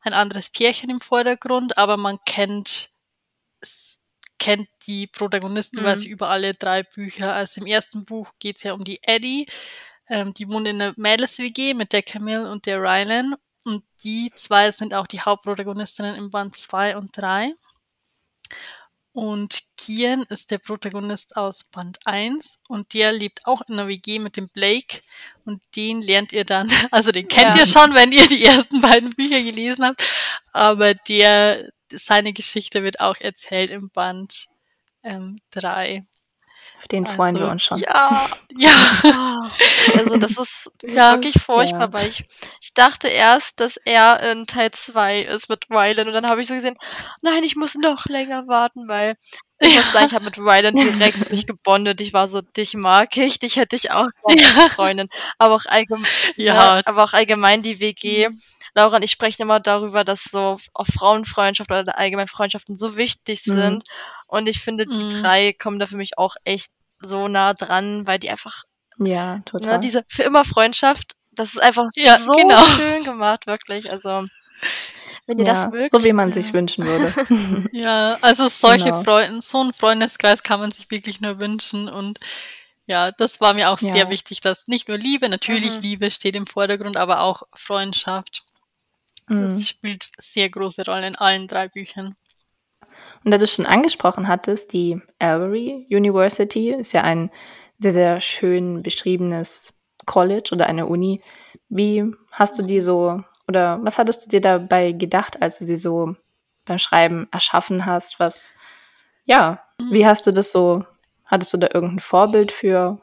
[0.02, 2.90] ein anderes Pärchen im Vordergrund, aber man kennt
[4.38, 5.84] kennt die Protagonisten Mhm.
[5.84, 7.32] quasi über alle drei Bücher.
[7.34, 9.46] Also im ersten Buch geht es ja um die Eddie,
[10.08, 13.34] ähm, die wohnt in einer Mädels-WG mit der Camille und der Rylan.
[13.64, 17.52] Und die zwei sind auch die Hauptprotagonistinnen im Band 2 und 3.
[19.12, 24.18] Und Kian ist der Protagonist aus Band 1 und der lebt auch in einer WG
[24.18, 25.00] mit dem Blake
[25.46, 27.62] und den lernt ihr dann, also den kennt Ja.
[27.62, 30.02] ihr schon, wenn ihr die ersten beiden Bücher gelesen habt,
[30.52, 34.48] aber der, seine Geschichte wird auch erzählt im Band
[35.02, 36.04] ähm, 3.
[36.78, 37.78] Auf den freuen wir Also, uns schon.
[37.80, 39.50] Ja, Ja,
[39.96, 41.92] Also das ist, das Ja, ist wirklich furchtbar, ja.
[41.92, 42.24] weil ich,
[42.60, 46.48] ich dachte erst, dass er in Teil 2 ist mit Rylan und dann habe ich
[46.48, 46.76] so gesehen,
[47.22, 49.16] nein, ich muss noch länger warten, weil
[49.58, 52.00] ich muss sagen, ich habe mit Rylan direkt mich gebondet.
[52.00, 54.48] Ich war so, dich mag ich, dich hätte ich auch gerne Ja.
[54.48, 55.08] als Freundin.
[55.38, 58.28] Aber auch, allgemein, ja, aber auch allgemein die WG.
[58.76, 63.40] Laura und ich sprechen immer darüber, dass so auch Frauenfreundschaft oder allgemein Freundschaften so wichtig
[63.46, 63.52] Mhm.
[63.52, 63.84] sind.
[64.28, 65.22] Und ich finde, die Mhm.
[65.22, 68.64] drei kommen da für mich auch echt so nah dran, weil die einfach
[68.98, 69.72] Ja, total.
[69.74, 72.62] Ne, diese für immer Freundschaft, das ist einfach Ja, so genau.
[72.64, 73.90] schön gemacht, wirklich.
[73.90, 74.26] Also,
[75.26, 75.98] wenn ihr das ja, mögt.
[75.98, 77.12] so wie man sich wünschen würde.
[77.72, 79.02] ja, also solche Genau.
[79.02, 82.18] Freunde, so ein Freundeskreis kann man sich wirklich nur wünschen und
[82.88, 84.10] ja, das war mir auch sehr Ja.
[84.10, 85.82] wichtig, dass nicht nur Liebe, natürlich Mhm.
[85.82, 88.45] Liebe steht im Vordergrund, aber auch Freundschaft.
[89.28, 89.42] Mhm.
[89.42, 92.16] Das spielt sehr große Rolle in allen drei Büchern.
[93.24, 97.30] Und da du schon angesprochen hattest, die Avery University ist ja ein
[97.78, 99.74] sehr, sehr schön beschriebenes
[100.06, 101.22] College oder eine Uni.
[101.68, 105.76] Wie hast du die so, oder was hattest du dir dabei gedacht, als du sie
[105.76, 106.16] so
[106.64, 108.20] beim Schreiben erschaffen hast?
[108.20, 108.54] Was,
[109.24, 110.84] ja, wie hast du das so,
[111.24, 113.00] hattest du da irgendein Vorbild für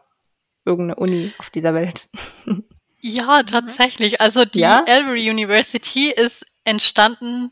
[0.65, 2.09] irgendeine Uni auf dieser Welt?
[3.03, 4.21] Ja, tatsächlich.
[4.21, 4.83] Also die Ja?
[4.85, 7.51] Elbury University ist entstanden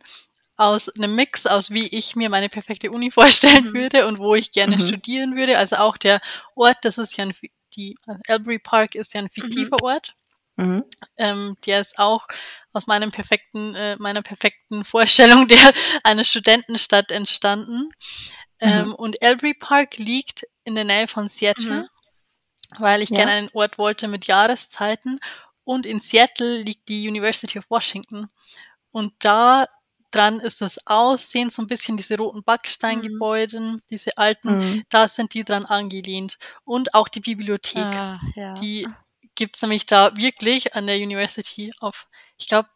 [0.56, 3.12] aus einem Mix aus, wie ich mir meine perfekte Uni
[3.60, 3.74] vorstellen Mhm.
[3.74, 4.88] würde und wo ich gerne Mhm.
[4.88, 5.58] studieren würde.
[5.58, 6.22] Also auch der
[6.56, 7.34] Ort, das ist ja ein,
[7.76, 10.16] die also Elbury Park ist ja ein fiktiver Ort.
[10.56, 10.84] Mhm.
[11.18, 12.28] Ähm, der ist auch
[12.74, 14.84] aus meinem perfekten, äh, meiner perfekten
[15.44, 17.92] Vorstellung der einer Studentenstadt entstanden.
[18.62, 18.94] Ähm, Mhm.
[18.96, 21.88] und Elbury Park liegt in der Nähe von Seattle, Mhm.
[22.80, 23.18] Weil ich Ja.
[23.18, 25.20] gerne einen Ort wollte mit Jahreszeiten.
[25.64, 28.30] Und in Seattle liegt die University of Washington.
[28.92, 29.68] Und da
[30.12, 34.84] dran ist das Aussehen, so ein bisschen diese roten Backsteingebäude, diese alten, Mhm.
[34.90, 36.38] da sind die dran angelehnt.
[36.66, 37.86] Und auch die Bibliothek.
[37.86, 38.54] Ah, ja.
[38.56, 38.88] Die
[39.36, 42.08] gibt's nämlich da wirklich an der University of,
[42.38, 42.70] ich glaube,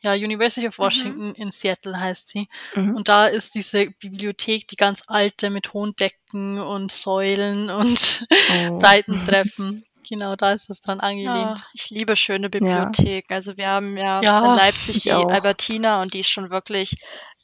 [0.00, 0.82] ja, University of Mhm.
[0.84, 2.48] Washington in Seattle heißt sie.
[2.74, 2.94] Mhm.
[2.96, 8.78] Und da ist diese Bibliothek, die ganz alte mit hohen Decken und Säulen und Oh.
[8.78, 9.82] breiten Treppen.
[10.08, 11.64] Genau, da ist es dran Ja, angelehnt.
[11.74, 13.34] ich liebe schöne Bibliotheken.
[13.34, 15.28] Also wir haben ja, Ja, in Leipzig die auch.
[15.30, 16.94] Albertina und die ist schon wirklich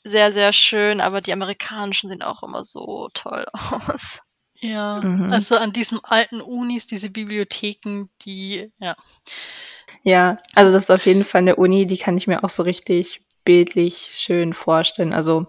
[0.03, 4.21] sehr, sehr schön, aber die amerikanischen sehen auch immer so toll aus.
[4.61, 5.31] Ja, Mhm.
[5.33, 8.97] also an diesen alten Unis, diese Bibliotheken, die, ja.
[10.05, 12.63] Ja, also das ist auf jeden Fall eine Uni, die kann ich mir auch so
[12.63, 15.15] richtig bildlich schön vorstellen.
[15.15, 15.47] Also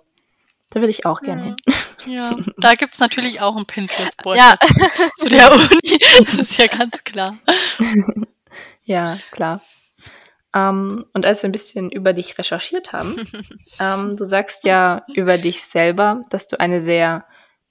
[0.70, 1.56] da würde ich auch gerne hin.
[2.06, 4.56] Ja, da gibt's natürlich auch ein Pinterest-Board Ja.
[5.18, 6.00] zu der Uni.
[6.20, 7.38] Das ist ja ganz klar.
[8.88, 9.62] Ja, klar.
[10.54, 13.16] Ähm, und als wir ein bisschen über dich recherchiert haben,
[13.80, 17.26] ähm, du sagst ja über dich selber, dass du eine sehr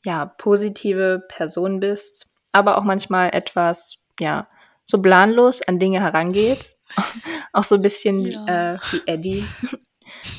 [0.05, 4.49] ja, positive Person bist, aber auch manchmal etwas, ja,
[4.87, 6.74] so planlos an Dinge herangeht.
[7.53, 8.75] auch so ein bisschen Ja.
[8.75, 9.45] äh, wie Eddie.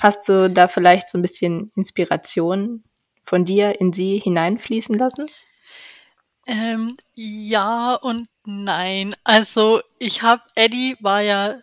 [0.01, 2.83] Hast du da vielleicht so ein bisschen Inspiration
[3.23, 5.25] von dir in sie hineinfließen lassen?
[6.47, 9.15] Ähm, ja und nein.
[9.23, 11.55] Also ich habe, Eddie war ja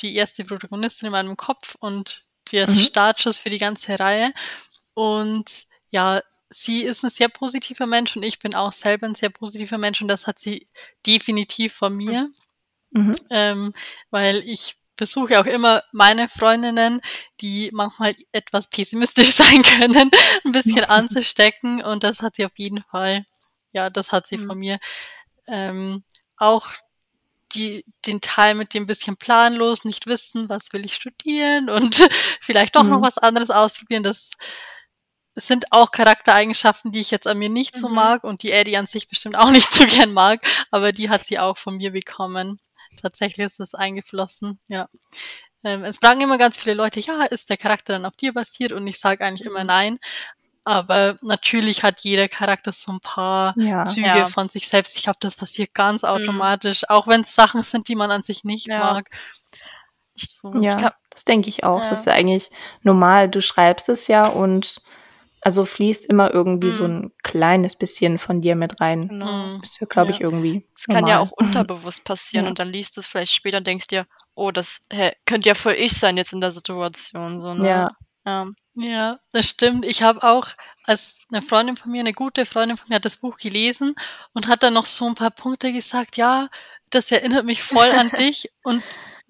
[0.00, 2.74] die erste Protagonistin in meinem Kopf und der Mhm.
[2.74, 4.32] Startschuss für die ganze Reihe.
[4.94, 9.30] Und ja, sie ist ein sehr positiver Mensch und ich bin auch selber ein sehr
[9.30, 10.68] positiver Mensch und das hat sie
[11.06, 12.22] definitiv von mir.
[12.22, 12.34] Mhm.
[13.30, 13.72] Ähm,
[14.10, 17.00] weil ich versuche auch immer meine Freundinnen,
[17.40, 20.10] die manchmal etwas pessimistisch sein können,
[20.44, 23.24] ein bisschen anzustecken und das hat sie auf jeden Fall,
[23.72, 24.46] ja, das hat sie Mhm.
[24.46, 24.78] von mir.
[25.46, 26.04] Ähm,
[26.36, 26.68] auch
[27.54, 31.96] die, den Teil mit dem bisschen planlos, nicht wissen, was will ich studieren und
[32.40, 33.02] vielleicht doch noch Mhm.
[33.02, 34.32] was anderes ausprobieren, das
[35.34, 37.94] sind auch Charaktereigenschaften, die ich jetzt an mir nicht so Mhm.
[37.94, 41.24] mag und die Eddie an sich bestimmt auch nicht so gern mag, aber die hat
[41.24, 42.60] sie auch von mir bekommen.
[43.00, 44.88] Tatsächlich ist das eingeflossen, ja.
[45.62, 48.72] Ähm, es fragen immer ganz viele Leute, ja, ist der Charakter dann auf dir basiert?
[48.72, 49.66] Und ich sage eigentlich immer Mhm.
[49.66, 49.98] nein.
[50.64, 53.84] Aber natürlich hat jeder Charakter so ein paar Ja.
[53.86, 54.26] Züge Ja.
[54.26, 54.96] von sich selbst.
[54.96, 56.08] Ich glaube, das passiert ganz Mhm.
[56.10, 58.78] automatisch, auch wenn es Sachen sind, die man an sich nicht Ja.
[58.92, 59.10] mag.
[60.16, 60.54] So.
[60.60, 61.80] Ja, kann- das denke ich auch.
[61.88, 62.50] Das ist ja eigentlich
[62.82, 63.28] normal.
[63.28, 64.80] Du schreibst es ja und
[65.42, 66.96] also fließt immer irgendwie so Mhm.
[66.96, 69.08] ein kleines bisschen von dir mit rein.
[69.08, 69.56] Genau.
[69.58, 69.60] Mm.
[69.62, 70.14] Ist ja, glaube Ja.
[70.16, 70.66] ich, irgendwie.
[70.76, 72.50] Es kann ja auch unterbewusst passieren Ja.
[72.50, 75.54] und dann liest du es vielleicht später und denkst dir, oh, das hä, könnte ja
[75.54, 77.40] voll ich sein jetzt in der Situation.
[77.40, 77.68] So, ne?
[77.68, 77.90] Ja.
[78.26, 78.46] ja.
[78.74, 79.84] Ja, das stimmt.
[79.84, 80.46] Ich habe auch,
[80.84, 83.94] als eine Freundin von mir, eine gute Freundin von mir, hat das Buch gelesen
[84.32, 86.48] und hat dann noch so ein paar Punkte gesagt, ja,
[86.90, 88.50] das erinnert mich voll an dich.
[88.62, 88.82] Und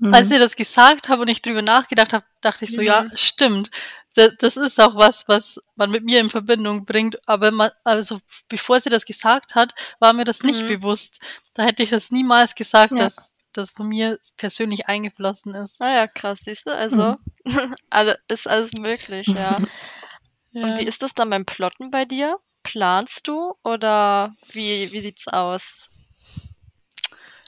[0.02, 0.14] Mhm.
[0.14, 3.10] als ihr das gesagt habe und ich drüber nachgedacht habe, dachte ich so, ja, Mhm.
[3.16, 3.70] stimmt.
[4.14, 7.16] Das, das ist auch was, was man mit mir in Verbindung bringt.
[7.28, 8.18] Aber man, also
[8.48, 10.68] bevor sie das gesagt hat, war mir das nicht Mhm.
[10.68, 11.20] bewusst.
[11.54, 12.98] Da hätte ich das niemals gesagt, Ja.
[13.04, 15.80] dass das von mir persönlich eingeflossen ist.
[15.80, 16.74] Ah ja, krass, siehst du?
[16.74, 17.16] Also,
[17.90, 19.56] alle, ist alles möglich, ja.
[20.54, 22.36] Und wie ist das dann beim Plotten bei dir?
[22.64, 25.88] Planst du oder wie, wie sieht's aus?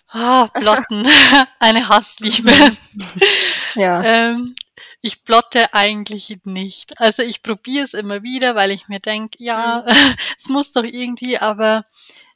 [0.09, 1.07] Ah, Plotten.
[1.59, 2.53] Eine Hassliebe.
[3.75, 4.03] ja.
[4.05, 4.55] ähm,
[5.03, 6.99] ich plotte eigentlich nicht.
[7.01, 9.85] Also ich probiere es immer wieder, weil ich mir denke, ja,
[10.39, 11.85] es muss doch irgendwie, aber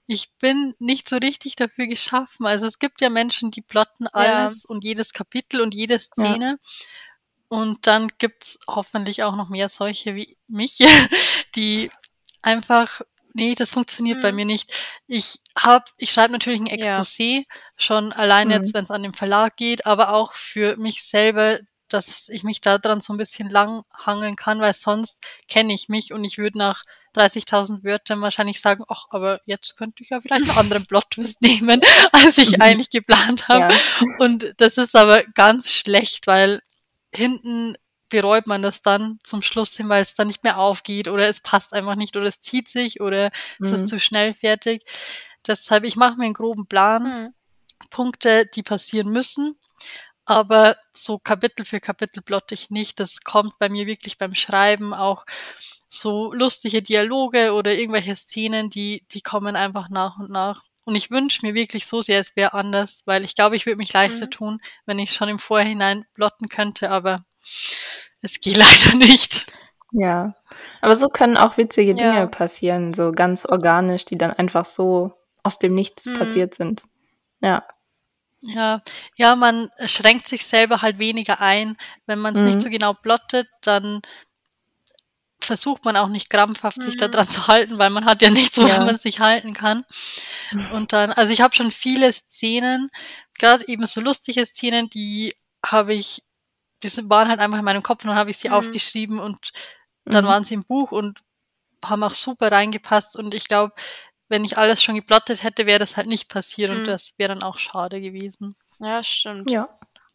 [0.09, 2.45] ich bin nicht so richtig dafür geschaffen.
[2.47, 6.59] Also es gibt ja Menschen, die plotten alles und jedes Kapitel und jede Szene.
[7.49, 10.79] Und dann gibt's hoffentlich auch noch mehr solche wie mich,
[11.55, 11.91] die
[12.43, 13.01] einfach,
[13.35, 14.37] nee, das funktioniert bei Mhm.
[14.37, 14.73] mir nicht.
[15.07, 17.01] Ich hab, ich schreibe natürlich ein Ja.
[17.01, 17.45] Exposé,
[17.77, 18.55] schon allein Mhm.
[18.55, 22.61] jetzt, wenn es an den Verlag geht, aber auch für mich selber dass ich mich
[22.61, 26.39] da dran so ein bisschen lang hangeln kann, weil sonst kenne ich mich und ich
[26.39, 30.87] würde nach 30.000 Wörtern wahrscheinlich sagen, ach, aber jetzt könnte ich ja vielleicht einen anderen
[30.87, 31.81] Plot-Twist nehmen,
[32.13, 32.63] als ich mhm.
[32.63, 33.73] eigentlich geplant habe.
[33.73, 33.81] Ja.
[34.19, 36.61] Und das ist aber ganz schlecht, weil
[37.15, 37.77] hinten
[38.09, 41.41] bereut man das dann zum Schluss hin, weil es dann nicht mehr aufgeht oder es
[41.41, 43.67] passt einfach nicht oder es zieht sich oder mhm.
[43.67, 43.87] es ist mhm.
[43.87, 44.85] zu schnell fertig.
[45.47, 47.35] Deshalb, ich mache mir einen groben Plan, mhm.
[47.91, 49.57] Punkte, die passieren müssen,
[50.27, 53.01] aber so Kapitel für Kapitel plotte ich nicht.
[53.01, 55.25] Das kommt bei mir wirklich beim Schreiben auch
[55.89, 60.65] so lustige Dialoge oder irgendwelche Szenen, die, die kommen einfach nach und nach.
[60.85, 63.79] Und ich wünsche mir wirklich so sehr, es wäre anders, weil ich glaube, ich würde
[63.79, 64.31] mich leichter mhm.
[64.31, 67.25] tun, wenn ich schon im Vorhinein plotten könnte, aber
[68.21, 69.53] es geht leider nicht.
[69.93, 70.35] Ja,
[70.81, 72.27] aber so können auch witzige Dinge ja.
[72.27, 75.13] passieren, so ganz organisch, die dann einfach so
[75.43, 76.19] aus dem Nichts mhm.
[76.19, 76.85] passiert sind.
[77.41, 77.65] Ja.
[78.41, 78.83] Ja,
[79.17, 81.77] ja, man schränkt sich selber halt weniger ein.
[82.07, 82.47] Wenn man es mhm.
[82.47, 84.03] nicht so genau plottet, dann
[85.41, 87.11] versucht man auch nicht krampfhaft sich mhm.
[87.11, 88.85] daran zu halten, weil man hat ja nichts, woran ja.
[88.85, 89.85] man sich halten kann.
[90.73, 92.91] Und dann, also ich habe schon viele Szenen,
[93.39, 96.23] gerade eben so lustige Szenen, die habe ich,
[96.83, 98.55] die waren halt einfach in meinem Kopf und dann habe ich sie mhm.
[98.55, 99.51] aufgeschrieben und
[100.05, 100.29] dann mhm.
[100.29, 101.21] waren sie im Buch und
[101.85, 103.75] haben auch super reingepasst und ich glaube,
[104.29, 106.87] wenn ich alles schon geplottet hätte, wäre das halt nicht passiert und mhm.
[106.87, 108.57] das wäre dann auch schade gewesen.
[108.81, 109.51] Ja, stimmt.
[109.51, 109.69] Ja.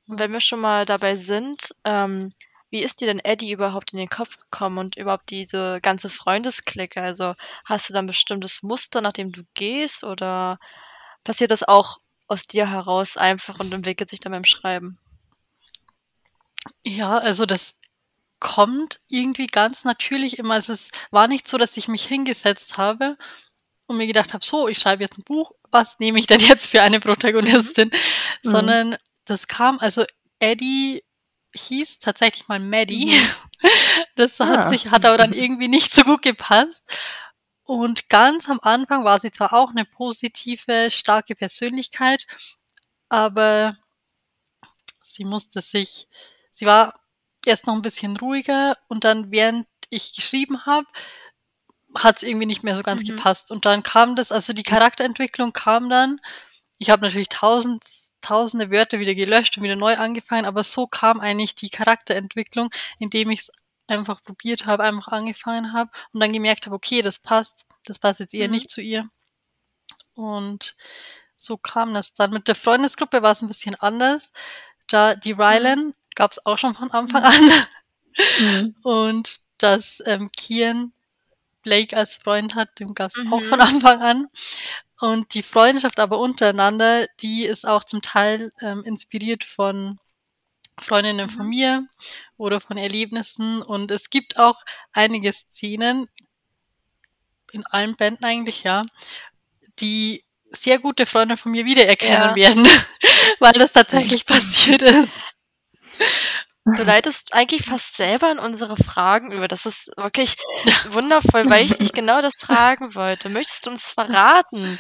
[0.08, 2.34] Und wenn wir schon mal dabei sind, ähm,
[2.70, 7.02] wie ist dir denn Eddie überhaupt in den Kopf gekommen und überhaupt diese ganze Freundesklicke?
[7.02, 7.34] Also
[7.66, 10.58] hast du dann bestimmtes Muster, nach dem du gehst oder
[11.24, 14.98] passiert das auch aus dir heraus einfach und entwickelt sich dann beim Schreiben?
[16.86, 17.76] Ja, also das
[18.40, 20.54] kommt irgendwie ganz natürlich immer.
[20.54, 23.18] Also es war nicht so, dass ich mich hingesetzt habe
[23.92, 26.68] und mir gedacht habe, so, ich schreibe jetzt ein Buch, was nehme ich denn jetzt
[26.68, 27.92] für eine Protagonistin?
[28.44, 28.50] Mhm.
[28.50, 30.04] Sondern das kam, also
[30.40, 31.04] Eddie
[31.54, 33.12] hieß tatsächlich mal Maddie.
[33.12, 33.28] Mhm.
[34.16, 34.66] Das hat ah.
[34.66, 36.84] sich, hat aber dann irgendwie nicht so gut gepasst.
[37.64, 42.26] Und ganz am Anfang war sie zwar auch eine positive, starke Persönlichkeit,
[43.08, 43.78] aber
[45.04, 46.08] sie musste sich,
[46.54, 47.00] sie war
[47.46, 50.88] erst noch ein bisschen ruhiger und dann, während ich geschrieben habe,
[51.96, 53.16] hat es irgendwie nicht mehr so ganz mhm.
[53.16, 53.52] gepasst.
[53.52, 56.20] Und dann kam das, also die Charakterentwicklung kam dann.
[56.78, 57.84] Ich habe natürlich tausend,
[58.22, 63.30] tausende Wörter wieder gelöscht und wieder neu angefangen, aber so kam eigentlich die Charakterentwicklung, indem
[63.30, 63.52] ich es
[63.88, 68.20] einfach probiert habe, einfach angefangen habe und dann gemerkt habe, okay, das passt, das passt
[68.20, 68.54] jetzt eher mhm.
[68.54, 69.10] nicht zu ihr.
[70.16, 70.76] Und
[71.38, 72.32] so kam das dann.
[72.32, 74.32] Mit der Freundesgruppe war es ein bisschen anders.
[74.88, 75.94] Da die Rylan mhm.
[76.16, 77.52] gab es auch schon von Anfang an.
[78.40, 78.76] Mhm.
[78.84, 80.94] Und das ähm, Kian
[81.64, 83.34] Blake als Freund hat, dem Gast mhm.
[83.34, 84.28] auch von Anfang an.
[85.00, 90.00] Und die Freundschaft aber untereinander, die ist auch zum Teil ähm, inspiriert von
[90.80, 91.50] Freundinnen von mhm.
[91.50, 91.88] mir
[92.38, 93.62] oder von Erlebnissen.
[93.62, 94.62] Und es gibt auch
[94.94, 96.08] einige Szenen,
[97.52, 98.82] in allen Bänden eigentlich, ja,
[99.80, 102.36] die sehr gute Freunde von mir wiedererkennen ja.
[102.36, 102.68] werden,
[103.40, 105.24] weil das tatsächlich passiert ist.
[106.64, 109.48] Du leitest eigentlich fast selber in unsere Fragen über.
[109.48, 110.36] Das ist wirklich
[110.90, 113.30] wundervoll, weil ich dich genau das fragen wollte.
[113.30, 114.80] Möchtest du uns verraten,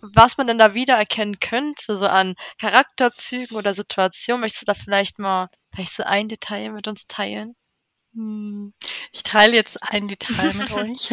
[0.00, 4.42] was man denn da wiedererkennen könnte, so an Charakterzügen oder Situationen?
[4.42, 7.56] Möchtest du da vielleicht mal vielleicht so ein Detail mit uns teilen?
[8.12, 8.74] Hm,
[9.12, 11.10] ich teile jetzt ein Detail mit euch.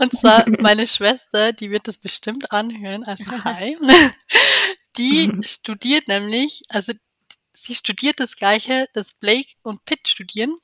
[0.00, 3.76] Und zwar meine Schwester, die wird das bestimmt anhören, also hi.
[4.96, 6.92] Die studiert nämlich, also
[7.56, 10.58] sie studiert das Gleiche, das Blake und Pitt studieren.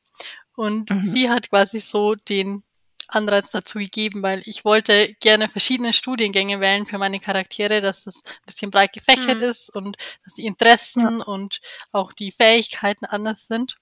[0.55, 1.03] Und mhm.
[1.03, 2.63] sie hat quasi so den
[3.09, 8.23] Anreiz dazu gegeben, weil ich wollte gerne verschiedene Studiengänge wählen für meine Charaktere, dass das
[8.25, 9.43] ein bisschen breit gefächert mhm.
[9.43, 11.25] ist und dass die Interessen ja.
[11.25, 13.77] und auch die Fähigkeiten anders sind.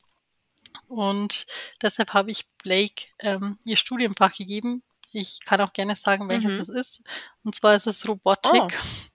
[0.87, 1.47] Und
[1.83, 4.83] deshalb habe ich Blake ähm, ihr Studienfach gegeben.
[5.13, 6.61] Ich kann auch gerne sagen, welches mhm.
[6.61, 7.03] es ist.
[7.43, 8.63] Und zwar ist es Robotik.
[8.63, 9.10] Oh.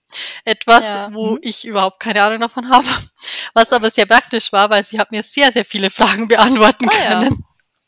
[0.47, 1.11] Etwas, ja.
[1.11, 1.39] wo mhm.
[1.41, 2.87] ich überhaupt keine Ahnung davon habe.
[3.55, 6.93] Was aber sehr praktisch war, weil sie hat mir sehr, sehr viele Fragen beantworten oh,
[6.93, 7.43] können.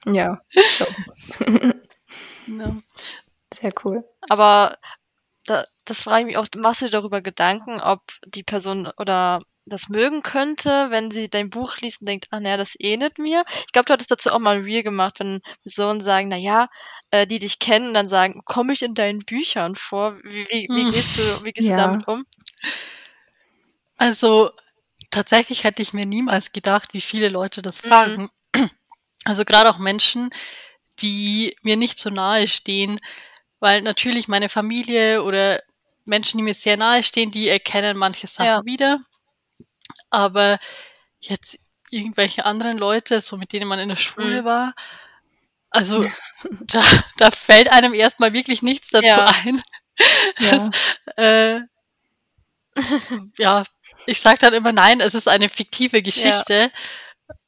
[0.06, 0.14] Ja.
[0.14, 0.42] ja.
[2.48, 2.78] ja.
[3.54, 4.04] Sehr cool.
[4.28, 4.78] Aber
[5.46, 9.42] da, das frage ich mich auch, machst du dir darüber Gedanken, ob die Person oder
[9.70, 13.44] das mögen könnte, wenn sie dein Buch liest und denkt, ah naja, das ähnelt mir.
[13.66, 16.70] Ich glaube, du hattest dazu auch mal ein Reel gemacht, wenn Personen sagen, naja,
[17.12, 20.18] äh, die dich kennen dann sagen, komme ich in deinen Büchern vor?
[20.24, 20.92] Wie, wie, wie hm.
[20.92, 21.76] gehst du, wie gehst ja.
[21.76, 22.26] du damit um?
[23.98, 24.52] Also
[25.10, 27.88] tatsächlich hätte ich mir niemals gedacht, wie viele Leute das mhm.
[27.88, 28.30] fragen.
[29.26, 30.30] Also gerade auch Menschen,
[31.02, 33.00] die mir nicht so nahe stehen,
[33.60, 35.62] weil natürlich meine Familie oder
[36.06, 38.66] Menschen, die mir sehr nahe stehen, die erkennen manche Sachen ja.
[38.66, 39.00] wieder.
[40.18, 40.58] Aber
[41.20, 41.60] jetzt
[41.92, 44.46] irgendwelche anderen Leute, so mit denen man in der Schule Mhm.
[44.46, 44.74] war.
[45.70, 46.04] Also
[46.62, 46.82] da,
[47.18, 49.26] da fällt einem erstmal wirklich nichts dazu Ja.
[49.46, 49.62] ein.
[50.40, 50.52] Ja.
[50.52, 50.70] Das,
[51.18, 51.62] äh,
[53.40, 53.64] ja,
[54.06, 56.72] ich sage dann immer nein, es ist eine fiktive Geschichte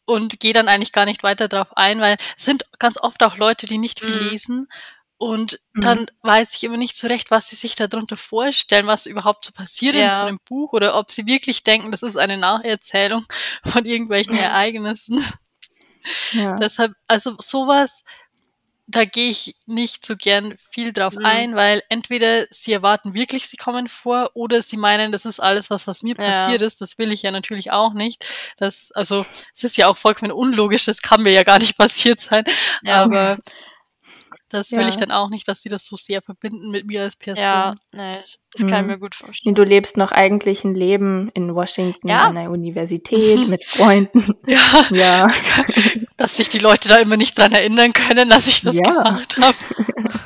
[0.05, 3.37] und gehe dann eigentlich gar nicht weiter drauf ein, weil es sind ganz oft auch
[3.37, 4.29] Leute, die nicht viel Mhm.
[4.29, 4.67] lesen
[5.19, 5.81] und Mhm.
[5.81, 9.51] dann weiß ich immer nicht so recht, was sie sich darunter vorstellen, was überhaupt so
[9.51, 10.15] passiert in Ja.
[10.15, 13.25] so einem Buch oder ob sie wirklich denken, das ist eine Nacherzählung
[13.63, 15.23] von irgendwelchen Ereignissen.
[16.31, 16.55] Ja.
[16.55, 18.03] Deshalb, also sowas,
[18.87, 21.25] da gehe ich nicht so gern viel drauf Mhm.
[21.25, 25.69] ein, weil entweder sie erwarten wirklich, sie kommen vor, oder sie meinen, das ist alles
[25.69, 26.23] was, was mir Ja.
[26.45, 26.81] passiert ist.
[26.81, 28.25] Das will ich ja natürlich auch nicht.
[28.57, 32.19] Das, also, es ist ja auch vollkommen unlogisch, das kann mir ja gar nicht passiert
[32.19, 32.45] sein.
[32.87, 33.37] Aber
[34.49, 34.87] das will Ja.
[34.89, 37.43] ich dann auch nicht, dass sie das so sehr verbinden mit mir als Person.
[37.43, 38.17] Ja, nee,
[38.51, 38.87] das kann ich Mhm.
[38.87, 39.55] mir gut Nee, vorstellen.
[39.55, 42.27] Du lebst noch eigentlich ein Leben in Washington Ja.
[42.27, 44.33] an der Universität mit Freunden.
[44.47, 45.27] Ja, Ja,
[46.17, 48.81] dass sich die Leute da immer nicht dran erinnern können, dass ich das Ja.
[48.81, 49.57] gemacht habe.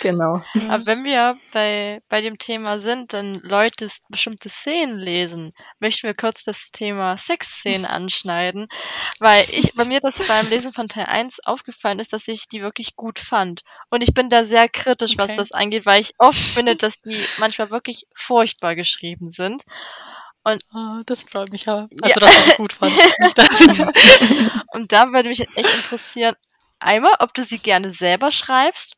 [0.00, 0.40] genau.
[0.68, 6.14] Aber wenn wir bei, bei dem Thema sind, dann Leute bestimmte Szenen lesen, möchten wir
[6.14, 8.68] kurz das Thema Sexszenen anschneiden,
[9.18, 12.62] weil ich, bei mir das beim Lesen von Teil 1 aufgefallen ist, dass ich die
[12.62, 13.62] wirklich gut fand.
[13.90, 15.36] Und ich bin da sehr kritisch, was Okay.
[15.36, 19.62] das angeht, weil ich oft finde, dass die manchmal wirklich furchtbar geschrieben sind.
[20.44, 21.88] Ah, das freut mich ja.
[21.90, 21.98] Ja.
[22.02, 22.92] Also, dass du sie gut fand.
[23.34, 26.36] Dass ich, Und da würde mich echt interessieren,
[26.78, 28.94] einmal, ob du sie gerne selber schreibst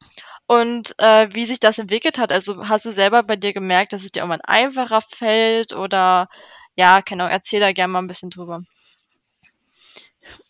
[0.48, 2.32] und äh, wie sich das entwickelt hat.
[2.32, 6.28] Also hast du selber bei dir gemerkt, dass es dir irgendwann einfacher fällt oder
[6.76, 8.62] ja, keine Ahnung, erzähl da gerne mal ein bisschen drüber.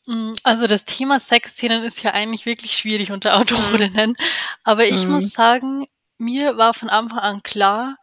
[0.06, 4.16] Mm, Also das Thema Sexszenen ist ja eigentlich wirklich schwierig unter Autorinnen.
[4.64, 5.12] Aber ich Mhm.
[5.14, 5.86] muss sagen,
[6.18, 7.96] mir war von Anfang an klar,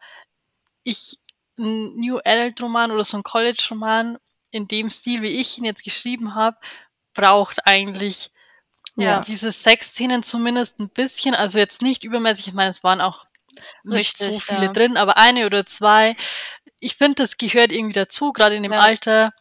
[0.84, 1.18] ich
[1.58, 4.18] ein New Adult Roman oder so ein College Roman
[4.52, 6.58] in dem Stil, wie ich ihn jetzt geschrieben habe,
[7.14, 8.30] braucht eigentlich
[8.96, 9.20] Ja.
[9.20, 13.26] diese Sexszenen zumindest ein bisschen, also jetzt nicht übermäßig, ich meine, es waren auch
[13.84, 14.72] nicht so Richtig, viele ja.
[14.72, 16.16] drin, aber eine oder zwei.
[16.80, 18.80] Ich finde, das gehört irgendwie dazu, gerade in dem Ja.
[18.80, 19.32] Alter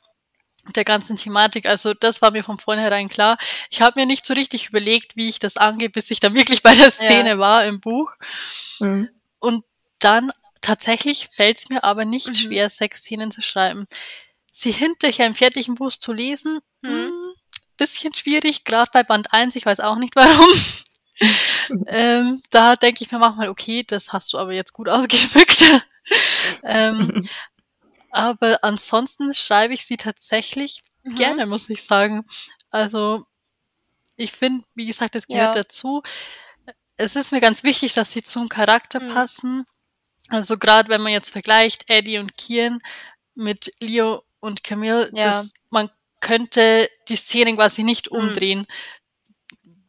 [0.75, 1.67] der ganzen Thematik.
[1.67, 3.37] Also das war mir von vornherein klar.
[3.69, 6.63] Ich habe mir nicht so richtig überlegt, wie ich das angehe, bis ich dann wirklich
[6.63, 8.11] bei der Szene war im Buch.
[8.79, 9.09] Mhm.
[9.39, 9.63] Und
[9.99, 12.35] dann tatsächlich fällt es mir aber nicht Mhm.
[12.35, 13.85] schwer, Sexszenen zu schreiben.
[14.51, 17.11] Sie hinterher im fertigen Buch zu lesen, Mhm.
[17.77, 20.47] Bisschen schwierig, gerade bei Band 1, ich weiß auch nicht warum.
[21.87, 25.61] ähm, da denke ich mir manchmal, okay, das hast du aber jetzt gut ausgeschmückt.
[26.63, 27.27] ähm,
[28.11, 31.15] aber ansonsten schreibe ich sie tatsächlich Mhm.
[31.15, 32.25] gerne, muss ich sagen.
[32.71, 33.25] Also
[34.15, 35.61] ich finde, wie gesagt, es gehört Ja.
[35.63, 36.01] dazu.
[36.97, 39.13] Es ist mir ganz wichtig, dass sie zum Charakter Mhm.
[39.13, 39.65] passen.
[40.29, 42.81] Also gerade wenn man jetzt vergleicht Eddie und Kian
[43.35, 45.25] mit Leo und Camille, Ja.
[45.25, 45.91] das, man
[46.25, 48.17] könnte die Szenen quasi nicht Mhm.
[48.17, 48.65] umdrehen.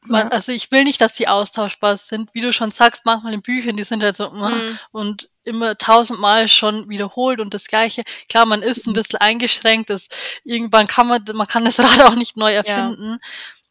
[0.07, 0.29] Man, Ja.
[0.29, 2.31] Also ich will nicht, dass die austauschbar sind.
[2.33, 4.79] Wie du schon sagst, manchmal in Büchern, die sind halt so Mhm.
[4.93, 8.03] und immer tausendmal schon wiederholt und das Gleiche.
[8.29, 9.91] Klar, man ist ein bisschen eingeschränkt.
[9.91, 10.07] Das,
[10.45, 13.19] irgendwann kann man, man kann das Rad auch nicht neu erfinden.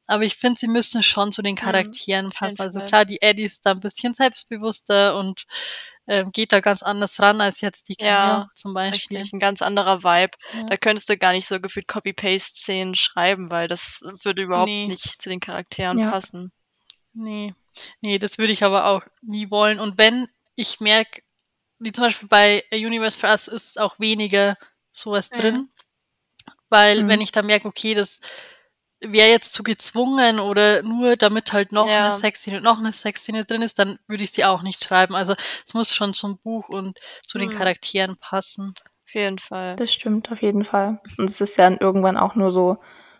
[0.07, 2.61] Aber ich finde, sie müssen schon zu den Charakteren auf jeden passen.
[2.61, 5.45] Also klar, die Eddie ist da ein bisschen selbstbewusster und
[6.07, 9.17] ähm, geht da ganz anders ran als jetzt die Camille Ja, zum Beispiel.
[9.19, 10.37] Richtig, ein ganz anderer Vibe.
[10.53, 10.63] Ja.
[10.65, 14.87] Da könntest du gar nicht so gefühlt Copy-Paste-Szenen schreiben, weil das würde überhaupt Nee.
[14.87, 16.11] nicht zu den Charakteren Ja.
[16.11, 16.51] passen.
[17.13, 17.53] Nee.
[18.01, 19.79] Nee, das würde ich aber auch nie wollen.
[19.79, 21.21] Und wenn ich merke,
[21.79, 24.55] wie zum Beispiel bei A Universe for Us ist auch weniger
[24.91, 25.69] sowas drin.
[26.69, 27.07] Weil Mhm.
[27.09, 28.19] wenn ich da merke, okay, das
[29.11, 32.07] wäre jetzt zu gezwungen oder nur damit halt noch Ja.
[32.07, 35.15] eine Sexszene und noch eine Sexszene drin ist, dann würde ich sie auch nicht schreiben.
[35.15, 37.53] Also es muss schon zum Buch und zu den Mhm.
[37.57, 38.73] Charakteren passen.
[39.07, 39.75] Auf jeden Fall.
[39.75, 40.99] Das stimmt auf jeden Fall.
[41.17, 42.77] Und es ist ja dann irgendwann auch nur so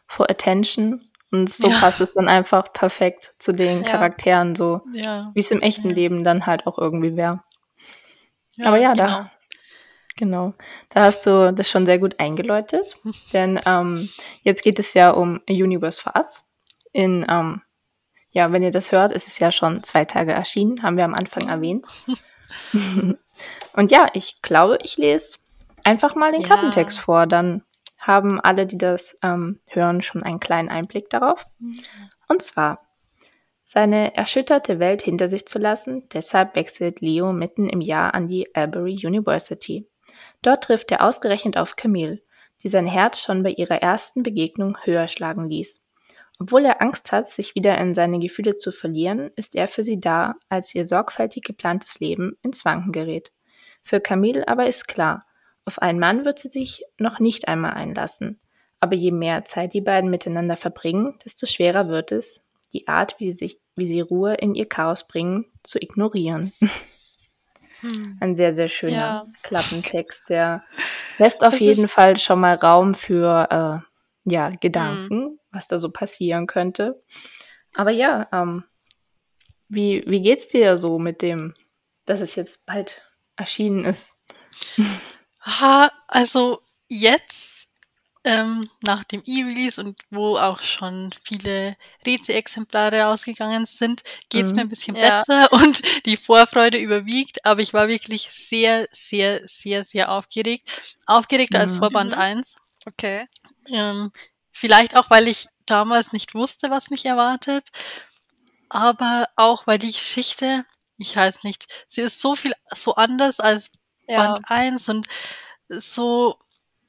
[0.08, 1.02] for attention.
[1.32, 1.80] Und so Ja.
[1.80, 3.90] passt es dann einfach perfekt zu den Ja.
[3.90, 5.32] Charakteren, so Ja.
[5.34, 5.96] wie es im echten Ja.
[5.96, 7.44] Leben dann halt auch irgendwie wäre.
[8.64, 9.30] Aber ja, da,
[10.16, 10.54] genau.
[10.90, 12.98] Da hast du das schon sehr gut eingeläutet.
[13.34, 14.10] Denn ähm,
[14.44, 16.44] jetzt geht es ja um Universe for Us.
[16.92, 17.62] In, ähm,
[18.32, 21.14] ja, wenn ihr das hört, ist es ja schon zwei Tage erschienen, haben wir am
[21.14, 21.86] Anfang erwähnt.
[23.74, 25.38] Und ja, ich glaube, ich lese
[25.84, 26.48] einfach mal den Ja.
[26.48, 27.28] Klappentext vor.
[27.28, 27.64] Dann
[28.00, 31.46] haben alle, die das ähm, hören, schon einen kleinen Einblick darauf.
[32.28, 32.86] Und zwar,
[33.64, 38.54] seine erschütterte Welt hinter sich zu lassen, deshalb wechselt Leo mitten im Jahr an die
[38.56, 39.88] Albury University.
[40.46, 42.22] Dort trifft er ausgerechnet auf Camille,
[42.62, 45.82] die sein Herz schon bei ihrer ersten Begegnung höher schlagen ließ.
[46.38, 50.00] Obwohl er Angst hat, sich wieder in seine Gefühle zu verlieren, ist er für sie
[50.00, 53.32] da, als ihr sorgfältig geplantes Leben ins Wanken gerät.
[53.84, 55.26] Für Camille aber ist klar,
[55.66, 58.40] auf einen Mann wird sie sich noch nicht einmal einlassen.
[58.80, 63.32] Aber je mehr Zeit die beiden miteinander verbringen, desto schwerer wird es, die Art, wie,
[63.32, 66.52] sich, wie sie Ruhe in ihr Chaos bringen, zu ignorieren.
[67.86, 68.18] Hm.
[68.20, 69.26] Ein sehr, sehr schöner Ja.
[69.44, 70.64] Klappentext, der
[71.20, 75.92] lässt auf Das jeden Fall schon mal Raum für äh, ja, Gedanken, was da so
[75.92, 77.02] passieren könnte.
[77.76, 78.64] Aber ja, ähm,
[79.68, 81.54] wie, wie geht's dir so mit dem,
[82.06, 83.02] dass es jetzt bald
[83.36, 84.16] erschienen ist?
[85.42, 87.55] Ha, also jetzt
[88.26, 94.56] ähm, nach dem E-Release und wo auch schon viele Rezi-Exemplare rausgegangen sind, geht's Mhm.
[94.56, 95.20] mir ein bisschen Ja.
[95.24, 100.68] besser und die Vorfreude überwiegt, aber ich war wirklich sehr, sehr, sehr, sehr aufgeregt.
[101.06, 101.78] Aufgeregter als Mhm.
[101.78, 102.22] vor Band Mhm.
[102.22, 102.56] 1.
[102.88, 103.28] Okay.
[103.68, 104.12] Ähm,
[104.52, 107.70] vielleicht auch, weil ich damals nicht wusste, was mich erwartet,
[108.70, 110.66] aber auch, weil die Geschichte,
[110.98, 113.72] ich weiß nicht, sie ist so viel, so anders als
[114.08, 114.34] Ja.
[114.34, 115.08] Band 1 und
[115.70, 116.38] so,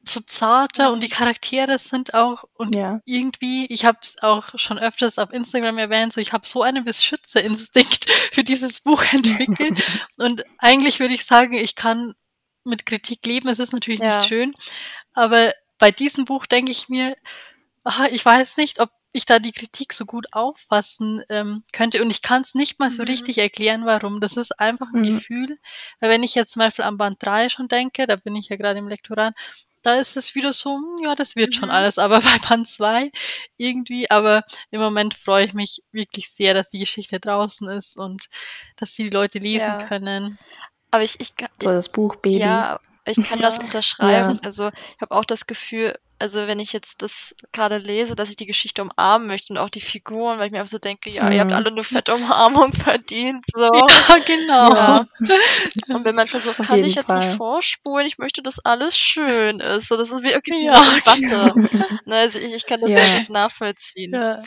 [0.09, 3.01] so zarter und die Charaktere sind auch und Ja.
[3.05, 6.85] irgendwie, ich habe es auch schon öfters auf Instagram erwähnt, so ich habe so einen
[6.85, 9.73] Beschützerinstinkt für dieses Buch entwickelt
[10.19, 12.15] und eigentlich würde ich sagen, ich kann
[12.65, 14.07] mit Kritik leben, es ist natürlich Ja.
[14.19, 14.55] nicht schön,
[15.15, 17.17] aber bei diesem Buch denke ich mir,
[17.85, 22.11] aha, ich weiß nicht, ob ich da die Kritik so gut auffassen ähm, könnte und
[22.11, 23.09] ich kann es nicht mal so Mhm.
[23.09, 24.21] richtig erklären, warum.
[24.21, 25.05] Das ist einfach ein Mhm.
[25.05, 25.59] Gefühl,
[26.01, 28.57] weil wenn ich jetzt zum Beispiel an Band 3 schon denke, da bin ich ja
[28.57, 29.35] gerade im Lektorat,
[29.87, 31.75] da ist es wieder so, hm, ja, das wird schon Mhm.
[31.75, 33.11] alles, aber bei Band 2
[33.57, 38.29] irgendwie, aber im Moment freue ich mich wirklich sehr, dass die Geschichte draußen ist und
[38.77, 39.87] dass sie die Leute lesen Ja.
[39.89, 40.39] können.
[40.91, 42.39] Aber ich, ich, So das Buchbaby.
[42.39, 44.35] Ja, ich kann das unterschreiben.
[44.35, 44.41] Ja.
[44.45, 48.37] Also ich habe auch das Gefühl, also wenn ich jetzt das gerade lese, dass ich
[48.37, 51.31] die Geschichte umarmen möchte und auch die Figuren, weil ich mir einfach so denke, ja,
[51.31, 51.57] ihr habt Mhm.
[51.57, 53.45] alle eine fette Umarmung verdient.
[53.47, 53.65] So.
[53.65, 54.75] Ja, genau.
[54.75, 55.05] Ja.
[55.95, 57.19] Und wenn man versucht, kann ich jetzt Fall.
[57.19, 59.89] nicht vorspulen, ich möchte, dass alles schön ist.
[59.89, 62.01] So, das ist wie irgendwie Ja, diese Debatte.
[62.07, 63.27] Ne, also ich, ich kann das Ja.
[63.29, 64.13] nachvollziehen.
[64.15, 64.43] Ja.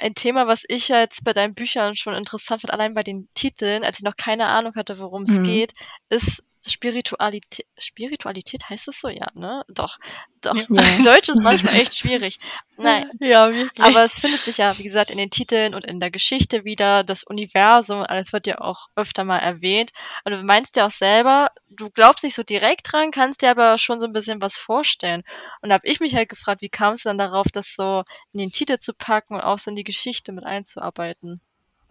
[0.00, 3.28] Ein Thema, was ich ja jetzt bei deinen Büchern schon interessant fand, allein bei den
[3.34, 5.44] Titeln, als ich noch keine Ahnung hatte, worum es Mhm.
[5.44, 5.72] geht,
[6.08, 7.66] ist Spiritualität.
[7.78, 9.64] Spiritualität heißt es so, ja, ne?
[9.68, 9.98] Doch.
[10.40, 10.54] Doch.
[10.54, 10.82] Ja.
[11.04, 12.38] Deutsch ist manchmal echt schwierig.
[12.76, 13.10] Nein.
[13.20, 13.84] Ja, wirklich.
[13.84, 17.02] Aber es findet sich ja, wie gesagt, in den Titeln und in der Geschichte wieder,
[17.04, 19.92] das Universum, alles wird ja auch öfter mal erwähnt.
[20.24, 23.78] Und du meinst ja auch selber, du glaubst nicht so direkt dran, kannst dir aber
[23.78, 25.22] schon so ein bisschen was vorstellen.
[25.60, 28.40] Und da habe ich mich halt gefragt, wie kamst du dann darauf, das so in
[28.40, 31.40] den Titel zu packen und auch so in die Geschichte mit einzuarbeiten?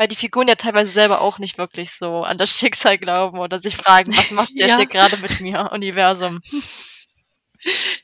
[0.02, 3.60] Weil die Figuren ja teilweise selber auch nicht wirklich so an das Schicksal glauben oder
[3.60, 4.78] sich fragen, was machst du jetzt Ja.
[4.78, 6.42] hier gerade mit mir, Universum?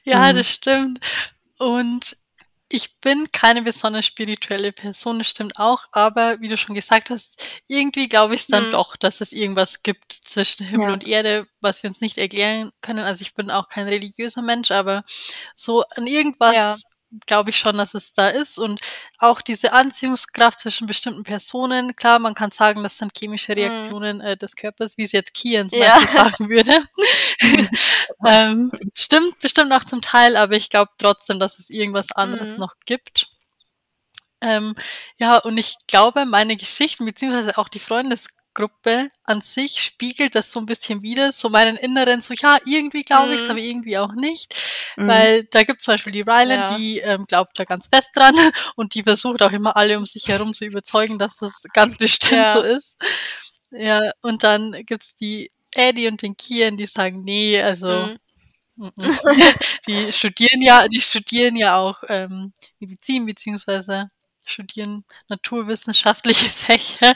[0.04, 0.38] Ja, Mhm.
[0.38, 1.00] das stimmt.
[1.58, 2.16] Und
[2.70, 7.44] ich bin keine besonders spirituelle Person, das stimmt auch, aber wie du schon gesagt hast,
[7.68, 8.72] irgendwie glaube ich es dann Mhm.
[8.74, 10.94] doch, dass es irgendwas gibt zwischen Himmel Ja.
[10.94, 13.00] und Erde, was wir uns nicht erklären können.
[13.00, 15.04] Also ich bin auch kein religiöser Mensch, aber
[15.56, 16.76] so an irgendwas Ja.
[17.26, 18.82] Glaube ich schon, dass es da ist und
[19.20, 21.96] auch diese Anziehungskraft zwischen bestimmten Personen.
[21.96, 23.58] Klar, man kann sagen, das sind chemische Mhm.
[23.60, 26.00] Reaktionen äh, des Körpers, wie es jetzt Kian zum Ja.
[26.00, 26.72] Beispiel sagen würde.
[28.26, 32.62] ähm, stimmt bestimmt auch zum Teil, aber ich glaube trotzdem, dass es irgendwas anderes Mhm.
[32.62, 33.30] noch gibt.
[34.42, 34.76] Ähm,
[35.20, 37.80] ja, und ich glaube, meine Geschichten, beziehungsweise auch die
[38.58, 43.04] Freundesgruppe an sich spiegelt das so ein bisschen wieder, so meinen Inneren, so ja, irgendwie
[43.04, 43.52] glaube ich es, Mhm.
[43.52, 44.56] aber irgendwie auch nicht.
[44.98, 45.08] Mhm.
[45.08, 46.78] Weil da gibt zum Beispiel die Ryland, Ja.
[46.78, 48.34] die ähm, glaubt da ganz fest dran
[48.76, 52.32] und die versucht auch immer alle um sich herum zu überzeugen, dass das ganz bestimmt
[52.46, 52.56] Ja.
[52.56, 52.98] so ist.
[53.72, 58.18] Ja, und dann gibt's die Eddie und den Kian, die sagen, nee, also Mhm.
[58.76, 59.18] mm, mm.
[59.88, 64.10] die studieren ja, die studieren ja auch ähm, Medizin beziehungsweise
[64.48, 67.14] studieren naturwissenschaftliche Fächer.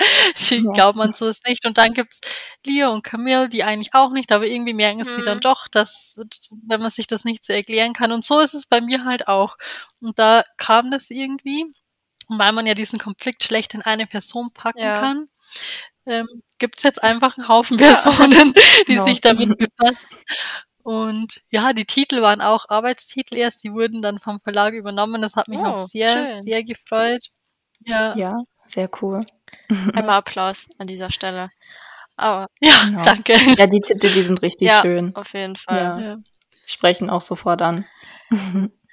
[0.50, 0.72] Die Ja.
[0.74, 1.66] glauben an sowas nicht.
[1.66, 2.20] Und dann gibt's
[2.66, 5.42] Leo und Camille, die eigentlich auch nicht, aber irgendwie merken sie dann Mhm.
[5.42, 6.20] doch, dass,
[6.68, 8.12] wenn man sich das nicht so erklären kann.
[8.12, 9.58] Und so ist es bei mir halt auch.
[10.02, 11.66] Und da kam das irgendwie,
[12.28, 15.00] und weil man ja diesen Konflikt schlecht in eine Person packen Ja.
[15.00, 15.30] kann,
[16.08, 16.28] ähm,
[16.60, 17.94] gibt's jetzt einfach einen Haufen Ja.
[17.96, 18.54] Personen,
[18.88, 19.06] die Genau.
[19.06, 20.18] sich damit befassen.
[20.92, 25.22] Und ja, die Titel waren auch Arbeitstitel erst, die wurden dann vom Verlag übernommen.
[25.22, 26.42] Das hat mich auch Oh, sehr, schön.
[26.42, 27.28] sehr gefreut.
[27.86, 29.20] Ja, ja, ja, sehr cool.
[29.96, 31.50] Einmal Applaus an dieser Stelle.
[32.18, 33.04] Aber Genau.
[33.04, 33.34] danke.
[33.58, 34.82] Ja, die Titel, die sind richtig Ja.
[34.82, 35.16] schön.
[35.16, 35.78] auf jeden Fall.
[35.78, 36.00] Ja.
[36.00, 36.18] Ja,
[36.66, 37.86] Sprechen auch sofort an.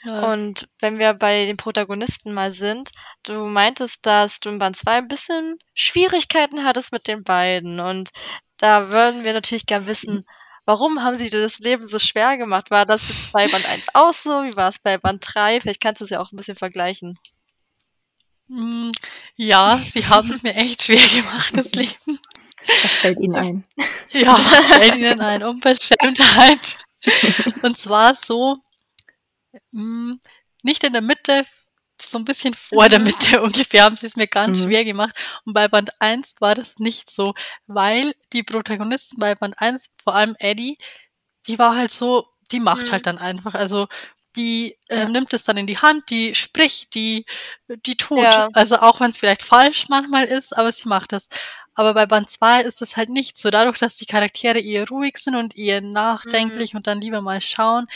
[0.05, 0.33] ja.
[0.33, 2.91] Und wenn wir bei den Protagonisten mal sind,
[3.25, 7.81] du meintest, dass du in Band 2 ein bisschen Schwierigkeiten hattest mit den beiden.
[7.81, 8.11] Und
[8.57, 10.25] da würden wir natürlich gern wissen,
[10.69, 12.71] warum haben sie dir das Leben so schwer gemacht?
[12.71, 14.45] War das jetzt bei Band 1 auch so?
[14.45, 15.63] Wie war es bei Band 3?
[15.63, 17.19] Vielleicht kannst du es ja auch ein bisschen vergleichen.
[18.49, 18.91] Mm,
[19.39, 22.21] ja, sie haben es mir echt schwer gemacht, das Leben.
[22.67, 23.65] Was fällt Ihnen ein?
[24.11, 25.43] Ja, was fällt Ihnen ein?
[25.43, 26.77] Unverschämtheit.
[27.63, 28.59] Und zwar so,
[29.71, 30.17] mh,
[30.63, 31.47] nicht in der Mitte,
[32.03, 33.05] so ein bisschen vor der Mhm.
[33.07, 34.65] Mitte ungefähr, haben sie es mir ganz Mhm.
[34.65, 35.15] schwer gemacht.
[35.45, 37.35] Und bei Band 1 war das nicht so,
[37.67, 40.79] weil die Protagonisten bei Band 1, vor allem Eddie,
[41.47, 42.93] die war halt so, die macht Mhm.
[42.93, 43.55] halt dann einfach.
[43.55, 43.89] Also
[44.37, 45.09] die äh, Ja.
[45.09, 47.25] nimmt es dann in die Hand, die spricht, die,
[47.87, 48.19] die tut.
[48.19, 48.49] Ja.
[48.53, 51.29] Also auch wenn es vielleicht falsch manchmal ist, aber sie macht es.
[51.75, 53.51] Aber bei Band 2 ist es halt nicht so.
[53.51, 57.87] Dadurch, dass die Charaktere eher ruhig sind und eher nachdenklich und dann lieber mal schauen.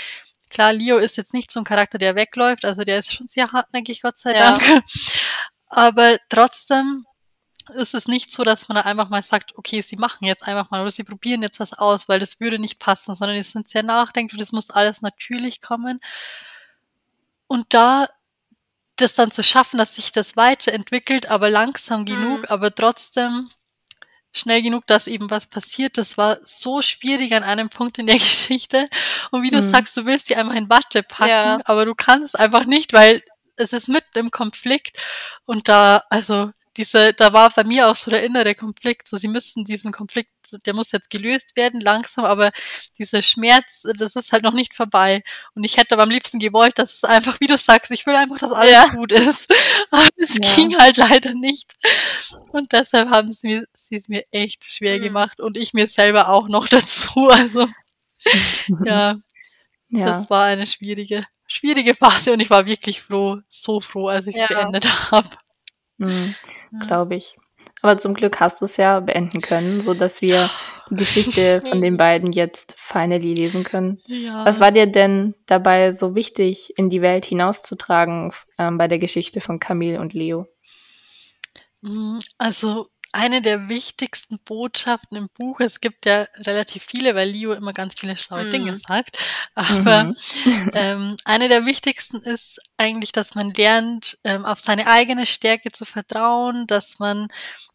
[0.53, 2.64] Klar, Leo ist jetzt nicht so ein Charakter, der wegläuft.
[2.64, 4.53] Also der ist schon sehr hartnäckig, Gott sei Ja.
[4.59, 4.62] Dank.
[5.68, 7.07] Aber trotzdem
[7.74, 10.70] ist es nicht so, dass man da einfach mal sagt, okay, sie machen jetzt einfach
[10.70, 13.68] mal oder sie probieren jetzt was aus, weil das würde nicht passen, sondern die sind
[13.68, 16.00] sehr nachdenklich und das muss alles natürlich kommen.
[17.46, 18.09] Und da
[18.96, 22.46] das dann zu schaffen, dass sich das weiterentwickelt, aber langsam genug, Mhm.
[22.48, 23.48] aber trotzdem
[24.33, 25.99] schnell genug, dass eben was passiert.
[25.99, 28.89] Das war so schwierig an einem Punkt in der Geschichte.
[29.30, 29.62] Und wie du Mhm.
[29.62, 31.61] sagst, du willst die einfach in Watte packen, Ja.
[31.64, 33.22] aber du kannst einfach nicht, weil
[33.57, 34.97] es ist mitten im Konflikt.
[35.45, 39.09] Und da, also diese, da war bei mir auch so der innere Konflikt.
[39.09, 40.31] So, sie müssen diesen Konflikt,
[40.66, 42.51] der muss jetzt gelöst werden, langsam, aber
[42.99, 45.23] dieser Schmerz, das ist halt noch nicht vorbei.
[45.55, 48.14] Und ich hätte aber am liebsten gewollt, dass es einfach, wie du sagst, ich will
[48.14, 48.87] einfach, dass alles Ja.
[48.89, 49.51] gut ist.
[49.91, 50.55] Aber es Ja.
[50.55, 51.75] ging halt leider nicht.
[52.53, 55.03] Und deshalb haben sie, mir, sie es mir echt schwer Mhm.
[55.03, 57.29] gemacht und ich mir selber auch noch dazu.
[57.29, 57.68] Also
[58.85, 59.16] ja,
[59.91, 60.05] ja.
[60.07, 64.37] das war eine schwierige, schwierige Phase und ich war wirklich froh, so froh, als ich
[64.37, 65.29] es beendet habe.
[66.09, 66.80] Mhm.
[66.80, 67.36] Glaube ich.
[67.82, 70.48] Aber zum Glück hast du es ja beenden können, so dass wir
[70.90, 74.00] die Geschichte von den beiden jetzt finally lesen können.
[74.07, 74.44] Ja.
[74.44, 79.40] Was war dir denn dabei so wichtig, in die Welt hinauszutragen ähm, bei der Geschichte
[79.40, 80.46] von Camille und Leo?
[81.80, 87.52] Mm, Also eine der wichtigsten Botschaften im Buch, es gibt ja relativ viele, weil Leo
[87.52, 88.50] immer ganz viele schlaue Mhm.
[88.50, 89.18] Dinge sagt,
[89.54, 90.16] aber Mhm.
[90.74, 95.84] ähm, eine der wichtigsten ist eigentlich, dass man lernt, ähm, auf seine eigene Stärke zu
[95.84, 97.28] vertrauen, dass man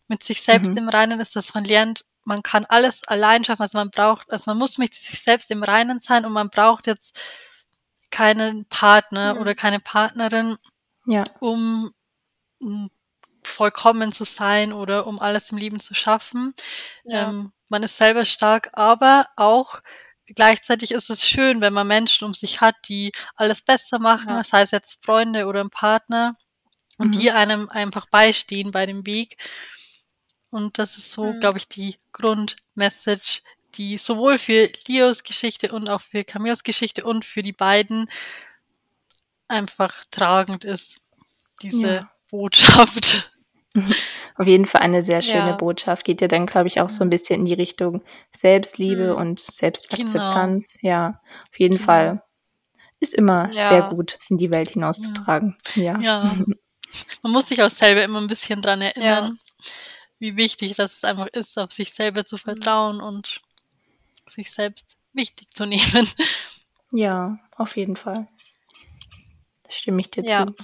[0.07, 0.77] mit sich selbst Mhm.
[0.77, 4.51] im Reinen ist, dass man lernt, man kann alles allein schaffen, also man braucht, also
[4.51, 7.19] man muss mit sich selbst im Reinen sein und man braucht jetzt
[8.11, 9.41] keinen Partner Mhm.
[9.41, 10.57] oder keine Partnerin,
[11.05, 11.23] Ja.
[11.39, 11.91] um
[13.48, 16.54] vollkommen zu sein oder um alles im Leben zu schaffen.
[17.04, 17.30] Ja.
[17.30, 19.82] Ähm, man ist selber stark, aber auch
[20.28, 24.43] gleichzeitig ist es schön, wenn man Menschen um sich hat, die alles besser machen, Ja.
[24.43, 26.38] sei es jetzt Freunde oder ein Partner,
[27.00, 27.20] und Mhm.
[27.20, 29.38] die einem einfach beistehen bei dem Weg.
[30.50, 31.39] Und das ist so, Mhm.
[31.41, 33.41] glaube ich, die Grundmessage,
[33.76, 38.10] die sowohl für Leos Geschichte und auch für Camilles Geschichte und für die beiden
[39.48, 40.98] einfach tragend ist,
[41.62, 42.12] diese Ja.
[42.30, 43.32] Botschaft.
[44.36, 45.55] Auf jeden Fall eine sehr schöne Ja.
[45.55, 46.05] Botschaft.
[46.05, 48.03] Geht ja dann, glaube ich, auch so ein bisschen in die Richtung
[48.36, 49.17] Selbstliebe Mhm.
[49.17, 50.78] und Selbstakzeptanz.
[50.82, 51.19] Ja,
[51.51, 52.23] auf jeden Fall.
[52.99, 53.65] Ist immer Ja.
[53.65, 55.57] sehr gut, in die Welt hinauszutragen.
[55.75, 55.99] Ja.
[55.99, 56.36] Ja.
[57.21, 59.39] Man muss sich auch selber immer ein bisschen dran erinnern,
[60.19, 63.41] wie wichtig das es einfach ist, auf sich selber zu vertrauen und
[64.30, 66.07] sich selbst wichtig zu nehmen.
[66.91, 68.28] Ja, auf jeden Fall.
[69.63, 70.55] Da stimme ich dir zu.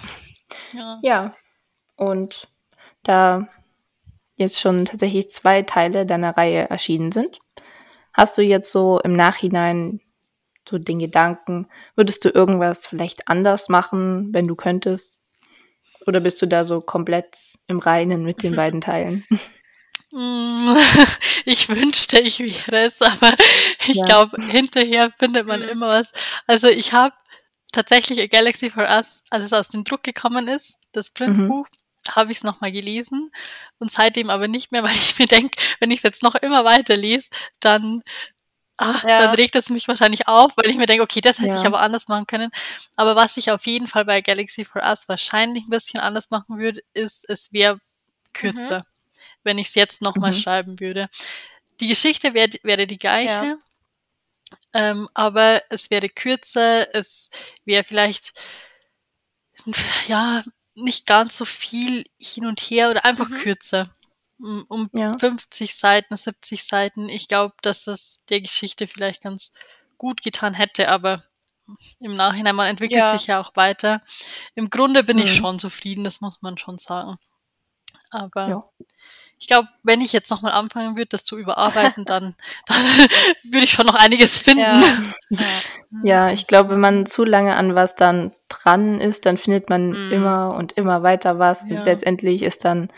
[1.02, 1.36] Ja,
[1.98, 2.48] und
[3.04, 3.48] da
[4.36, 7.40] jetzt schon tatsächlich zwei Teile deiner Reihe erschienen sind,
[8.14, 10.02] hast du jetzt so im Nachhinein
[10.68, 15.20] so den Gedanken, würdest du irgendwas vielleicht anders machen, wenn du könntest?
[16.06, 17.38] Oder bist du da so komplett
[17.68, 19.26] im Reinen mit den beiden Teilen?
[20.12, 20.76] Mm,
[21.46, 23.34] Ich wünschte, ich wäre es, aber
[23.88, 24.06] ich Ja.
[24.06, 25.70] glaube, hinterher findet man Mhm.
[25.70, 26.12] immer was.
[26.46, 27.16] Also ich habe
[27.72, 31.66] tatsächlich A Galaxy for Us, als es aus dem Druck gekommen ist, das Mhm.
[32.12, 33.32] Habe ich es nochmal gelesen
[33.80, 36.66] und seitdem aber nicht mehr, weil ich mir denke, wenn ich es jetzt noch immer
[36.66, 37.30] weiter lese,
[37.60, 38.02] dann,
[38.78, 39.20] ah, Ja.
[39.20, 41.68] dann regt es mich wahrscheinlich auf, weil ich mir denke, okay, das hätte ich Ja.
[41.70, 42.52] aber anders machen können.
[42.96, 46.58] Aber was ich auf jeden Fall bei Galaxy for Us wahrscheinlich ein bisschen anders machen
[46.60, 47.80] würde, ist, es wäre
[48.34, 48.86] kürzer,
[49.44, 50.38] wenn ich es jetzt nochmal Mhm.
[50.38, 51.08] schreiben würde.
[51.80, 53.58] Die Geschichte wär, wäre die gleiche, Ja.
[54.74, 57.30] ähm, aber es wäre kürzer, es
[57.66, 58.34] wäre vielleicht
[60.08, 60.44] ja
[60.76, 63.36] nicht ganz so viel hin und her oder einfach Mhm.
[63.36, 63.90] kürzer.
[64.40, 65.16] Um, Ja.
[65.18, 67.08] 50 Seiten, 70 Seiten.
[67.08, 69.54] Ich glaube, dass das der Geschichte vielleicht ganz
[69.98, 71.24] gut getan hätte, aber
[72.00, 73.18] im Nachhinein, man entwickelt Ja.
[73.18, 74.02] sich ja auch weiter.
[74.56, 75.36] Im Grunde bin ich Mhm.
[75.36, 77.18] schon zufrieden, das muss man schon sagen.
[78.14, 78.64] Aber Ja.
[79.40, 82.36] ich glaube, wenn ich jetzt nochmal anfangen würde, das zu überarbeiten, dann,
[82.68, 82.78] dann
[83.44, 84.62] würde ich schon noch einiges finden.
[84.62, 84.82] Ja.
[85.30, 85.40] Ja.
[86.04, 89.90] Ja, ich glaube, wenn man zu lange an was dann dran ist, dann findet man
[89.90, 90.12] Mhm.
[90.12, 91.78] immer und immer weiter was Ja.
[91.80, 92.92] und letztendlich ist dann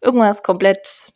[0.00, 1.12] irgendwas komplett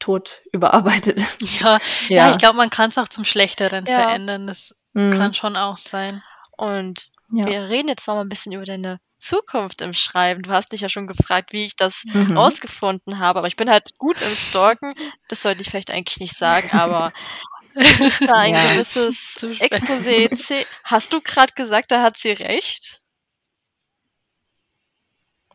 [0.00, 1.20] tot überarbeitet.
[1.60, 2.30] Ja, ja.
[2.30, 3.94] ich glaube, man kann es auch zum Schlechteren Ja.
[3.94, 4.46] verändern.
[4.46, 5.12] Das Mhm.
[5.12, 6.22] kann schon auch sein.
[6.56, 7.46] Und Ja.
[7.46, 10.42] wir reden jetzt noch mal ein bisschen über deine Zukunft im Schreiben.
[10.42, 12.36] Du hast dich ja schon gefragt, wie ich das Mhm.
[12.36, 14.94] rausgefunden habe, aber ich bin halt gut im Stalken.
[15.28, 17.12] Das sollte ich vielleicht eigentlich nicht sagen, aber
[17.74, 18.72] es ist da ein Ja.
[18.72, 19.36] gewisses.
[19.60, 20.66] Exposé.
[20.84, 23.00] Hast du gerade gesagt, da hat sie recht?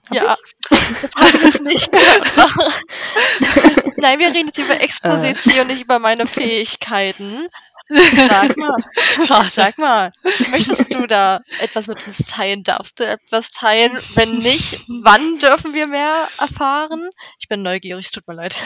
[0.09, 0.35] Hab ja,
[0.71, 2.27] das habe ich nicht gehört.
[3.97, 5.65] Nein, wir reden jetzt über Exposé Äh.
[5.65, 7.47] Nicht über meine Fähigkeiten.
[7.89, 8.75] Sag mal,
[9.25, 9.49] Schade.
[9.49, 10.11] sag mal,
[10.51, 12.63] möchtest du da etwas mit uns teilen?
[12.63, 13.91] Darfst du etwas teilen?
[14.15, 17.09] Wenn nicht, wann dürfen wir mehr erfahren?
[17.39, 18.59] Ich bin neugierig, es tut mir leid.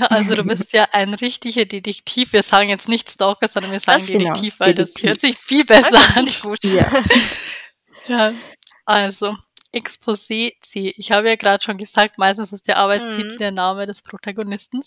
[0.00, 2.32] Also du bist ja ein richtiger Detektiv.
[2.32, 5.10] Wir sagen jetzt nicht Stalker, sondern wir sagen Das- genau, Detektiv, weil das Detektiv.
[5.10, 6.50] hört sich viel besser Das an.
[6.50, 6.64] gut.
[6.64, 6.90] Ja.
[8.06, 8.32] Ja,
[8.86, 9.36] also
[9.74, 10.94] Exposé C.
[10.96, 13.38] Ich habe ja gerade schon gesagt, meistens ist der Arbeitstitel Mhm.
[13.38, 14.82] der Name des Protagonisten.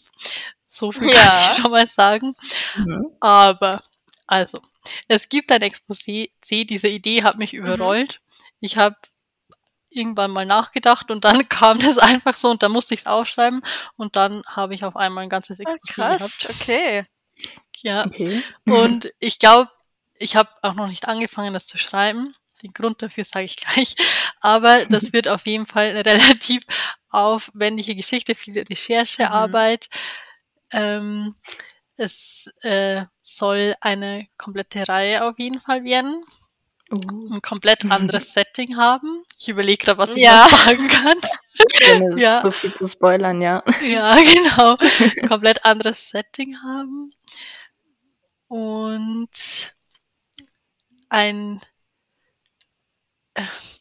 [0.68, 1.20] So viel Ja.
[1.22, 2.34] kann ich schon mal sagen.
[2.76, 3.08] Mhm.
[3.20, 3.84] Aber,
[4.26, 4.60] also,
[5.08, 6.64] es gibt ein Exposé C.
[6.66, 8.22] Diese Idee hat mich überrollt.
[8.60, 8.96] Ich habe
[9.90, 13.62] irgendwann mal nachgedacht und dann kam das einfach so und dann musste ich es aufschreiben
[13.96, 16.62] und dann habe ich auf einmal ein ganzes Ah, Exposé krass, gehabt.
[16.62, 17.06] okay.
[17.84, 18.44] Ja, Okay.
[18.66, 19.70] und ich glaube,
[20.16, 22.36] ich habe auch noch nicht angefangen, das zu schreiben.
[22.64, 23.96] Den Grund dafür sage ich gleich.
[24.42, 26.64] Aber das wird auf jeden Fall eine relativ
[27.10, 29.90] aufwendige Geschichte, viel Recherchearbeit.
[30.72, 31.36] Ähm,
[31.96, 36.24] es äh, soll eine komplette Reihe auf jeden Fall werden.
[36.90, 39.22] Uh, Ein komplett anderes Setting haben.
[39.40, 40.48] Ich überlege gerade, was ich Ja.
[40.50, 41.18] noch sagen kann.
[41.92, 42.42] ohne Ja.
[42.42, 43.58] so viel zu spoilern, ja.
[43.82, 44.78] Ja, genau.
[44.80, 47.12] Ein komplett anderes Setting haben.
[48.48, 49.30] Und
[51.10, 51.62] ein,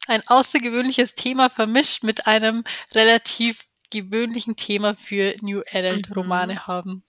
[0.08, 6.14] ein außergewöhnliches Thema vermischt mit einem relativ gewöhnlichen Thema für New Adult Mhm.
[6.14, 7.04] Romane haben.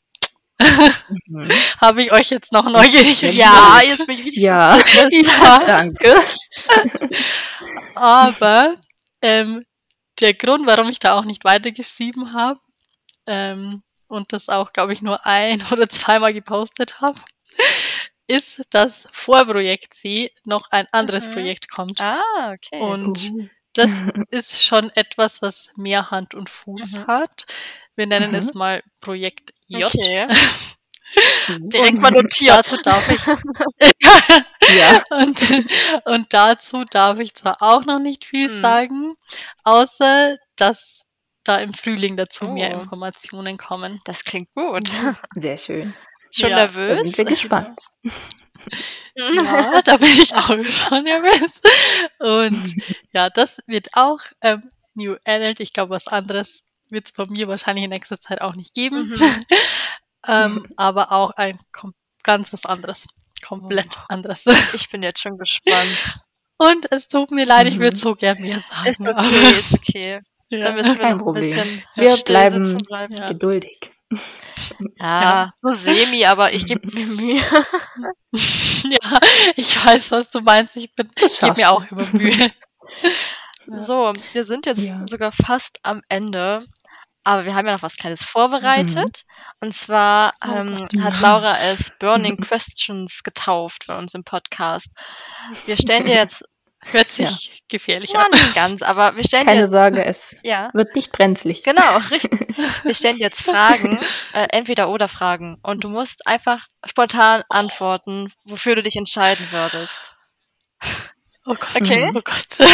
[0.60, 1.50] Mhm.
[1.82, 4.78] Habe ich euch jetzt noch neugierig Ja, jetzt bin ich richtig Ja.
[5.12, 6.16] Ja, Danke.
[7.96, 8.76] aber
[9.22, 9.64] ähm,
[10.20, 12.60] der Grund, warum ich da auch nicht weitergeschrieben habe
[13.28, 17.20] ähm, und das auch, glaube ich, nur ein oder zweimal gepostet habe,
[18.28, 21.34] ist, dass vor Projekt C noch ein anderes Mhm.
[21.34, 22.00] Projekt kommt.
[22.02, 22.80] Ah, okay.
[22.80, 23.48] Und Uh.
[23.74, 23.92] das
[24.32, 27.08] ist schon etwas, was mehr Hand und Fuß Mhm.
[27.08, 27.46] hat.
[27.96, 28.38] Wir nennen Mhm.
[28.38, 29.86] es mal Projekt J.
[29.86, 30.28] okay.
[31.48, 32.52] Direkt Und mal notiert.
[32.58, 33.22] Dazu darf ich
[34.80, 35.02] Ja.
[35.10, 35.40] und,
[36.06, 38.62] und dazu darf ich zwar auch noch nicht viel Hm.
[38.62, 39.16] sagen,
[39.64, 41.04] außer dass
[41.46, 42.82] da im Frühling dazu mehr Oh.
[42.82, 44.02] Informationen kommen.
[44.04, 44.90] Das klingt gut.
[45.36, 45.94] Sehr schön.
[46.32, 47.02] Schon Ja, Da nervös?
[47.04, 47.82] sind wir gespannt.
[49.16, 51.62] Ja, da bin ich auch schon nervös.
[52.20, 52.76] Und
[53.14, 55.60] ja, das wird auch ähm, New Adult.
[55.60, 59.10] Ich glaube, was anderes wird es von mir wahrscheinlich in nächster Zeit auch nicht geben.
[59.10, 59.22] Mhm.
[60.28, 61.58] ähm, aber auch ein
[62.24, 63.08] ganz was anderes.
[63.46, 64.04] Komplett Oh.
[64.10, 64.46] anderes.
[64.74, 66.20] Ich bin jetzt schon gespannt.
[66.58, 67.82] Und es tut mir leid, ich Mhm.
[67.84, 68.90] würde so gern mehr sagen.
[68.90, 70.20] Ist okay, ist okay.
[70.50, 70.66] ja.
[70.66, 71.44] Da müssen wir Kein Problem.
[71.46, 73.16] bisschen Wir still bleiben- sitzen bleiben.
[73.18, 73.30] Ja.
[73.30, 73.92] Geduldig.
[75.00, 77.42] Ja, so semi, aber ich gebe mir Mühe.
[78.84, 79.20] Ja,
[79.56, 80.76] ich weiß, was du meinst.
[80.78, 82.52] Ich bin, ich gebe mir auch immer Mühe.
[83.70, 83.80] Ja.
[83.80, 85.04] So, wir sind jetzt Ja.
[85.10, 86.66] sogar fast am Ende.
[87.26, 89.24] Aber wir haben ja noch was Kleines vorbereitet.
[89.60, 91.02] Und zwar Oh ähm, Gott.
[91.04, 94.92] hat Laura es Burning Questions getauft bei uns im Podcast.
[95.66, 96.46] Wir stellen dir jetzt,
[96.92, 98.32] Hört sich gefährlich ja, an.
[98.32, 101.64] nicht ganz, aber wir stellen Keine jetzt, Sorge, es ja, wird nicht brenzlig.
[101.64, 102.48] genau, richtig.
[102.84, 104.00] Wir stellen jetzt Fragen,
[104.34, 105.58] äh, entweder oder Fragen.
[105.64, 110.14] Und du musst einfach spontan antworten, wofür du dich entscheiden würdest.
[111.46, 112.12] Oh Gott, Okay.
[112.14, 112.48] oh Gott.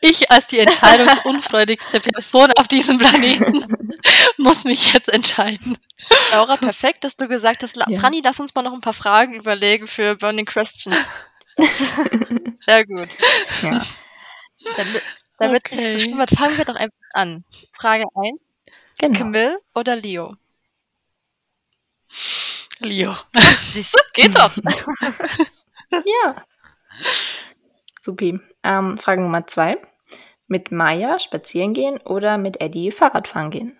[0.00, 3.66] Ich als die entscheidungsunfreudigste Person auf diesem Planeten
[4.38, 5.76] muss mich jetzt entscheiden.
[6.32, 8.00] Laura, perfekt, dass du gesagt hast, La Ja.
[8.00, 10.96] Franny, lass uns mal noch ein paar Fragen überlegen für Burning Questions.
[12.66, 13.16] Sehr gut.
[13.62, 13.82] Ja.
[14.76, 15.02] Damit,
[15.38, 15.76] damit Okay.
[15.76, 17.44] nicht so schlimm wird, fangen wir doch einfach an.
[17.72, 18.40] Frage 1,
[18.98, 19.18] Genau.
[19.18, 20.36] Camille oder Leo?
[22.80, 23.14] Leo.
[23.72, 24.52] Siehst du, geht doch.
[25.92, 26.36] Ja.
[28.00, 28.38] Supi.
[28.62, 29.76] Ähm, Frage Nummer zwei.
[30.46, 33.76] Mit Maya spazieren gehen oder mit Eddie Fahrradfahren gehen?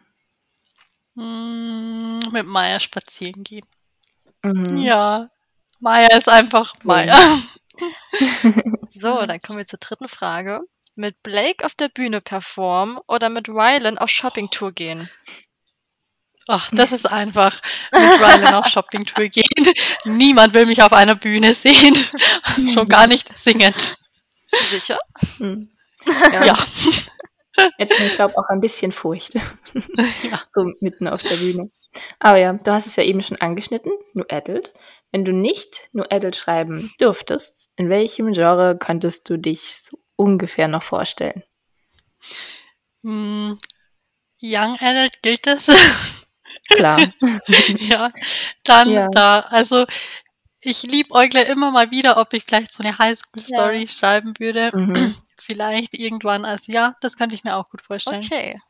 [1.14, 3.64] Mm, mit Maya spazieren gehen.
[4.43, 4.76] Mhm.
[4.78, 5.31] Ja.
[5.78, 7.16] Maya ist einfach Maya.
[8.91, 10.61] So, dann kommen wir zur dritten Frage.
[10.97, 15.09] Mit Blake auf der Bühne performen oder mit Rylan auf Shoppingtour gehen?
[16.49, 17.62] Ach, das ist einfach
[17.93, 19.72] mit Rylan auf Shoppingtour gehen.
[20.05, 21.95] Niemand will mich auf einer Bühne sehen.
[22.74, 23.97] Schon gar nicht singend.
[24.70, 24.99] Sicher?
[25.39, 25.70] Mhm.
[26.33, 26.45] Ja.
[26.45, 26.59] Ja.
[27.76, 29.35] Hätte ich glaube auch ein bisschen Furcht.
[29.35, 30.41] Ja.
[30.55, 31.70] So mitten auf der Bühne.
[32.18, 34.72] Aber ja, du hast es ja eben schon angeschnitten, New Adult.
[35.12, 40.68] Wenn du nicht nur Adult schreiben dürftest, in welchem Genre könntest du dich so ungefähr
[40.68, 41.42] noch vorstellen?
[43.02, 43.58] Hm,
[44.42, 45.70] Young Adult gilt das?
[46.68, 47.00] Klar.
[47.78, 48.11] ja,
[48.64, 49.08] dann Ja.
[49.08, 49.40] da.
[49.40, 49.86] Also
[50.61, 54.70] ich liebäugle immer mal wieder, ob ich vielleicht so eine Highschool-Story schreiben würde.
[54.74, 55.14] Mhm.
[55.40, 58.22] Vielleicht irgendwann als ja, das könnte ich mir auch gut vorstellen.
[58.22, 58.61] Okay.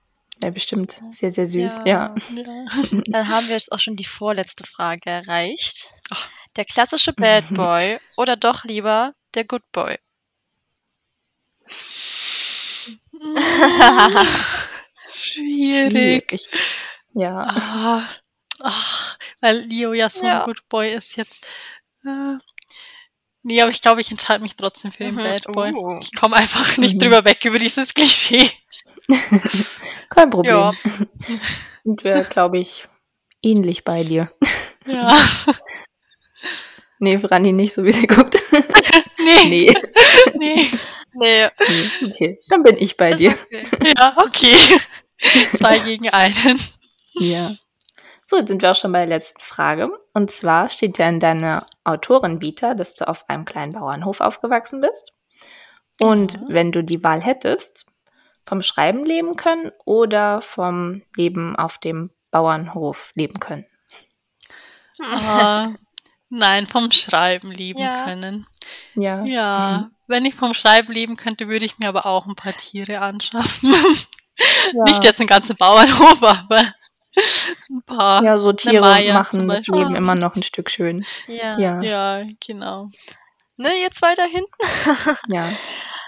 [0.43, 1.01] Ja, bestimmt.
[1.11, 1.81] Sehr, sehr süß.
[1.85, 1.85] Ja.
[1.85, 2.15] ja.
[3.07, 5.89] Dann haben wir jetzt auch schon die vorletzte Frage erreicht.
[6.57, 9.99] Der klassische Bad Boy oder doch lieber der Good Boy?
[15.09, 15.93] Schwierig.
[16.33, 16.47] Schwierig.
[17.15, 17.43] Ja.
[17.43, 18.03] Ah,
[18.61, 20.41] ach, weil Leo ja so Ja.
[20.41, 21.45] ein Good Boy ist jetzt.
[22.05, 22.39] Äh,
[23.43, 25.19] nee, aber ich glaube, ich entscheide mich trotzdem für den Mhm.
[25.19, 25.73] Bad Boy.
[25.73, 25.99] Uh.
[26.01, 26.99] Ich komme einfach nicht Mhm.
[27.01, 28.49] drüber weg über dieses Klischee.
[30.11, 30.55] Kein Problem.
[30.55, 30.73] Ja.
[31.85, 32.85] Sind wir, glaube ich,
[33.43, 34.31] ähnlich bei dir.
[34.87, 35.17] Ja.
[37.03, 38.37] Nee, Franny nicht, so wie sie guckt.
[39.19, 39.75] Nee, nee.
[40.39, 40.67] nee.
[41.15, 41.49] Nee.
[42.05, 43.31] Okay, dann bin ich bei ist dir.
[43.33, 43.95] okay.
[43.97, 44.55] Ja, okay.
[45.57, 46.61] Zwei gegen einen.
[47.15, 47.53] Ja.
[48.27, 49.89] So, jetzt sind wir auch schon bei der letzten Frage.
[50.13, 55.15] Und zwar steht ja in deiner Autorenvita, dass du auf einem kleinen Bauernhof aufgewachsen bist.
[56.03, 56.41] Und Ja.
[56.49, 57.87] wenn du die Wahl hättest,
[58.51, 63.65] vom Schreiben leben können oder vom Leben auf dem Bauernhof leben können.
[65.01, 65.69] Ah,
[66.31, 68.03] nein, vom Schreiben leben Ja.
[68.05, 68.47] können.
[68.97, 69.25] Ja.
[69.25, 73.01] Ja, wenn ich vom Schreiben leben könnte, würde ich mir aber auch ein paar Tiere
[73.01, 73.73] anschaffen.
[74.73, 74.83] Ja.
[74.85, 78.25] Nicht jetzt einen ganzen Bauernhof, aber ein paar.
[78.25, 78.81] Ja, so Tiere
[79.13, 79.67] machen das.
[79.69, 81.05] Leben immer noch ein Stück schön.
[81.29, 81.57] Ja.
[81.57, 82.89] Ja, Ja, genau.
[83.57, 85.17] Ne, jetzt weiter hinten?
[85.29, 85.49] ja.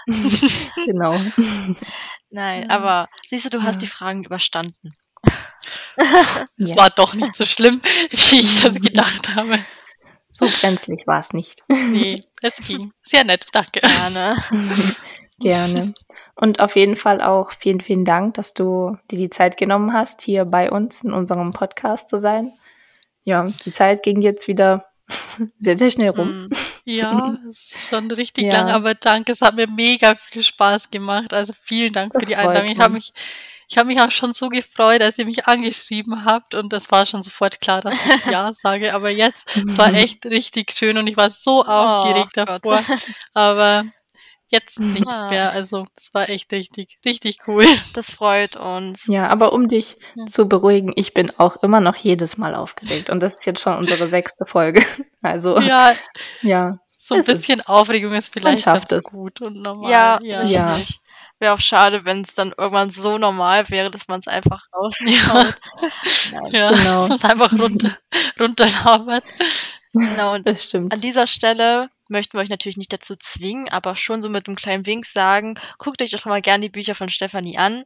[0.85, 1.15] genau.
[2.33, 2.69] Nein, Ja.
[2.75, 4.95] aber siehst du, du hast die Fragen überstanden.
[6.57, 6.75] Es Ja.
[6.77, 7.79] war doch nicht so schlimm,
[8.09, 9.59] wie ich das gedacht habe.
[10.31, 11.63] So brenzlig war es nicht.
[11.69, 12.91] Nee, es ging.
[13.03, 13.79] Sehr nett, danke.
[13.81, 14.35] Gerne.
[15.39, 15.93] Gerne.
[16.35, 20.23] Und auf jeden Fall auch vielen, vielen Dank, dass du dir die Zeit genommen hast,
[20.23, 22.51] hier bei uns in unserem Podcast zu sein.
[23.23, 24.85] Ja, die Zeit ging jetzt wieder
[25.59, 26.45] sehr, sehr schnell rum.
[26.45, 26.49] Mm.
[26.85, 28.57] Ja, es ist schon richtig Ja.
[28.61, 31.33] lang, aber danke, es hat mir mega viel Spaß gemacht.
[31.33, 32.69] Also vielen Dank Das für die Einladung.
[32.71, 33.13] Ich habe mich,
[33.69, 37.05] ich habe mich auch schon so gefreut, als ihr mich angeschrieben habt und es war
[37.05, 38.93] schon sofort klar, dass ich ja sage.
[38.93, 42.63] Aber jetzt, es war echt richtig schön und ich war so aufgeregt Oh Gott.
[42.65, 42.83] davor.
[43.33, 43.85] Aber
[44.49, 45.27] jetzt nicht Ah.
[45.29, 45.51] mehr.
[45.51, 47.63] Also es war echt richtig, richtig cool.
[47.93, 49.05] Das freut uns.
[49.07, 50.25] Ja, aber um dich Ja.
[50.25, 53.09] zu beruhigen, ich bin auch immer noch jedes Mal aufgeregt.
[53.09, 54.83] Und das ist jetzt schon unsere sechste Folge.
[55.21, 55.95] Also, ja,
[56.41, 57.37] Ja, so ein Ist es.
[57.39, 59.11] bisschen Aufregung ist vielleicht schafft ganz es.
[59.11, 59.89] gut und normal.
[59.89, 60.43] Ja, ja.
[60.43, 60.73] Ja.
[60.75, 60.99] richtig.
[61.39, 65.07] Wäre auch schade, wenn es dann irgendwann so normal wäre, dass man es einfach raushaut.
[65.07, 65.45] Ja.
[66.33, 66.51] Nein.
[66.51, 67.03] Ja, Genau.
[67.05, 67.97] und einfach runter,
[68.39, 69.23] runterlabert.
[69.93, 70.93] Genau, und das stimmt.
[70.93, 74.55] an dieser Stelle möchten wir euch natürlich nicht dazu zwingen, aber schon so mit einem
[74.55, 77.83] kleinen Wink sagen, guckt euch doch mal gerne die Bücher von Stefanie an.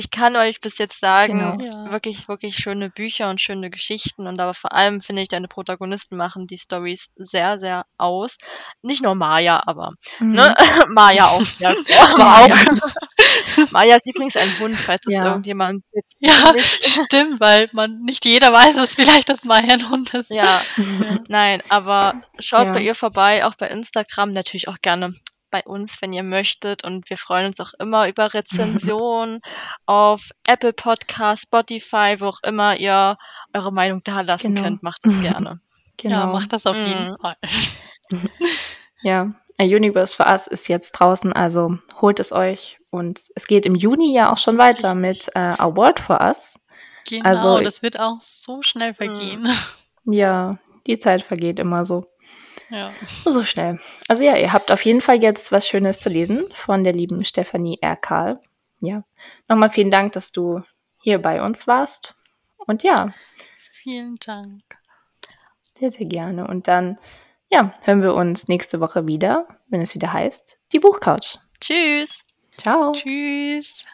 [0.00, 1.86] Ich kann euch bis jetzt sagen, Genau.
[1.86, 1.92] Ja.
[1.92, 4.28] wirklich, wirklich schöne Bücher und schöne Geschichten.
[4.28, 8.38] Und aber vor allem finde ich, deine Protagonisten machen die Stories sehr, sehr aus.
[8.80, 10.32] Nicht nur Maya, aber Mhm.
[10.32, 10.54] ne?
[10.88, 11.42] Maya auch.
[11.58, 11.74] Ja,
[12.14, 12.90] aber auch.
[13.72, 15.26] Maya ist übrigens ein Hund, falls das Ja.
[15.26, 20.30] irgendjemand jetzt Ja, stimmt, weil man nicht jeder weiß, dass vielleicht das Maienhund ist.
[20.30, 20.44] Ja,
[20.76, 21.18] Ja.
[21.28, 22.72] nein, aber schaut Ja.
[22.72, 25.12] bei ihr vorbei, auch bei Instagram, natürlich auch gerne
[25.50, 26.84] bei uns, wenn ihr möchtet.
[26.84, 29.40] Und wir freuen uns auch immer über Rezensionen
[29.86, 33.16] auf Apple Podcast, Spotify, wo auch immer ihr
[33.54, 34.62] eure Meinung da lassen Genau.
[34.66, 34.82] könnt.
[34.82, 35.60] Macht es gerne.
[36.00, 36.20] Genau.
[36.20, 37.16] Ja, macht das auf jeden Mhm.
[37.20, 37.36] Fall.
[39.02, 42.78] Ja, A Universe for Us ist jetzt draußen, also holt es euch.
[42.90, 45.00] Und es geht im Juni ja auch schon weiter Richtig.
[45.26, 46.58] mit äh, A Word for Us.
[47.08, 49.48] Genau, Also- das wird auch so schnell vergehen.
[50.04, 52.06] Ja, die Zeit vergeht immer so.
[52.70, 52.92] Ja.
[53.24, 53.78] So schnell.
[54.08, 57.24] Also ja, ihr habt auf jeden Fall jetzt was Schönes zu lesen von der lieben
[57.24, 57.96] Stefanie R.
[57.96, 58.40] Karl.
[58.80, 59.04] Ja,
[59.48, 60.62] nochmal vielen Dank, dass du
[61.00, 62.14] hier bei uns warst.
[62.58, 63.12] Und ja,
[63.82, 64.62] Vielen Dank.
[65.78, 66.46] sehr, sehr gerne.
[66.46, 66.98] Und dann,
[67.48, 71.38] ja, hören wir uns nächste Woche wieder, wenn es wieder heißt, die Buchcouch.
[71.60, 72.24] Tschüss.
[72.56, 72.92] Ciao.
[72.92, 73.86] Tschüss.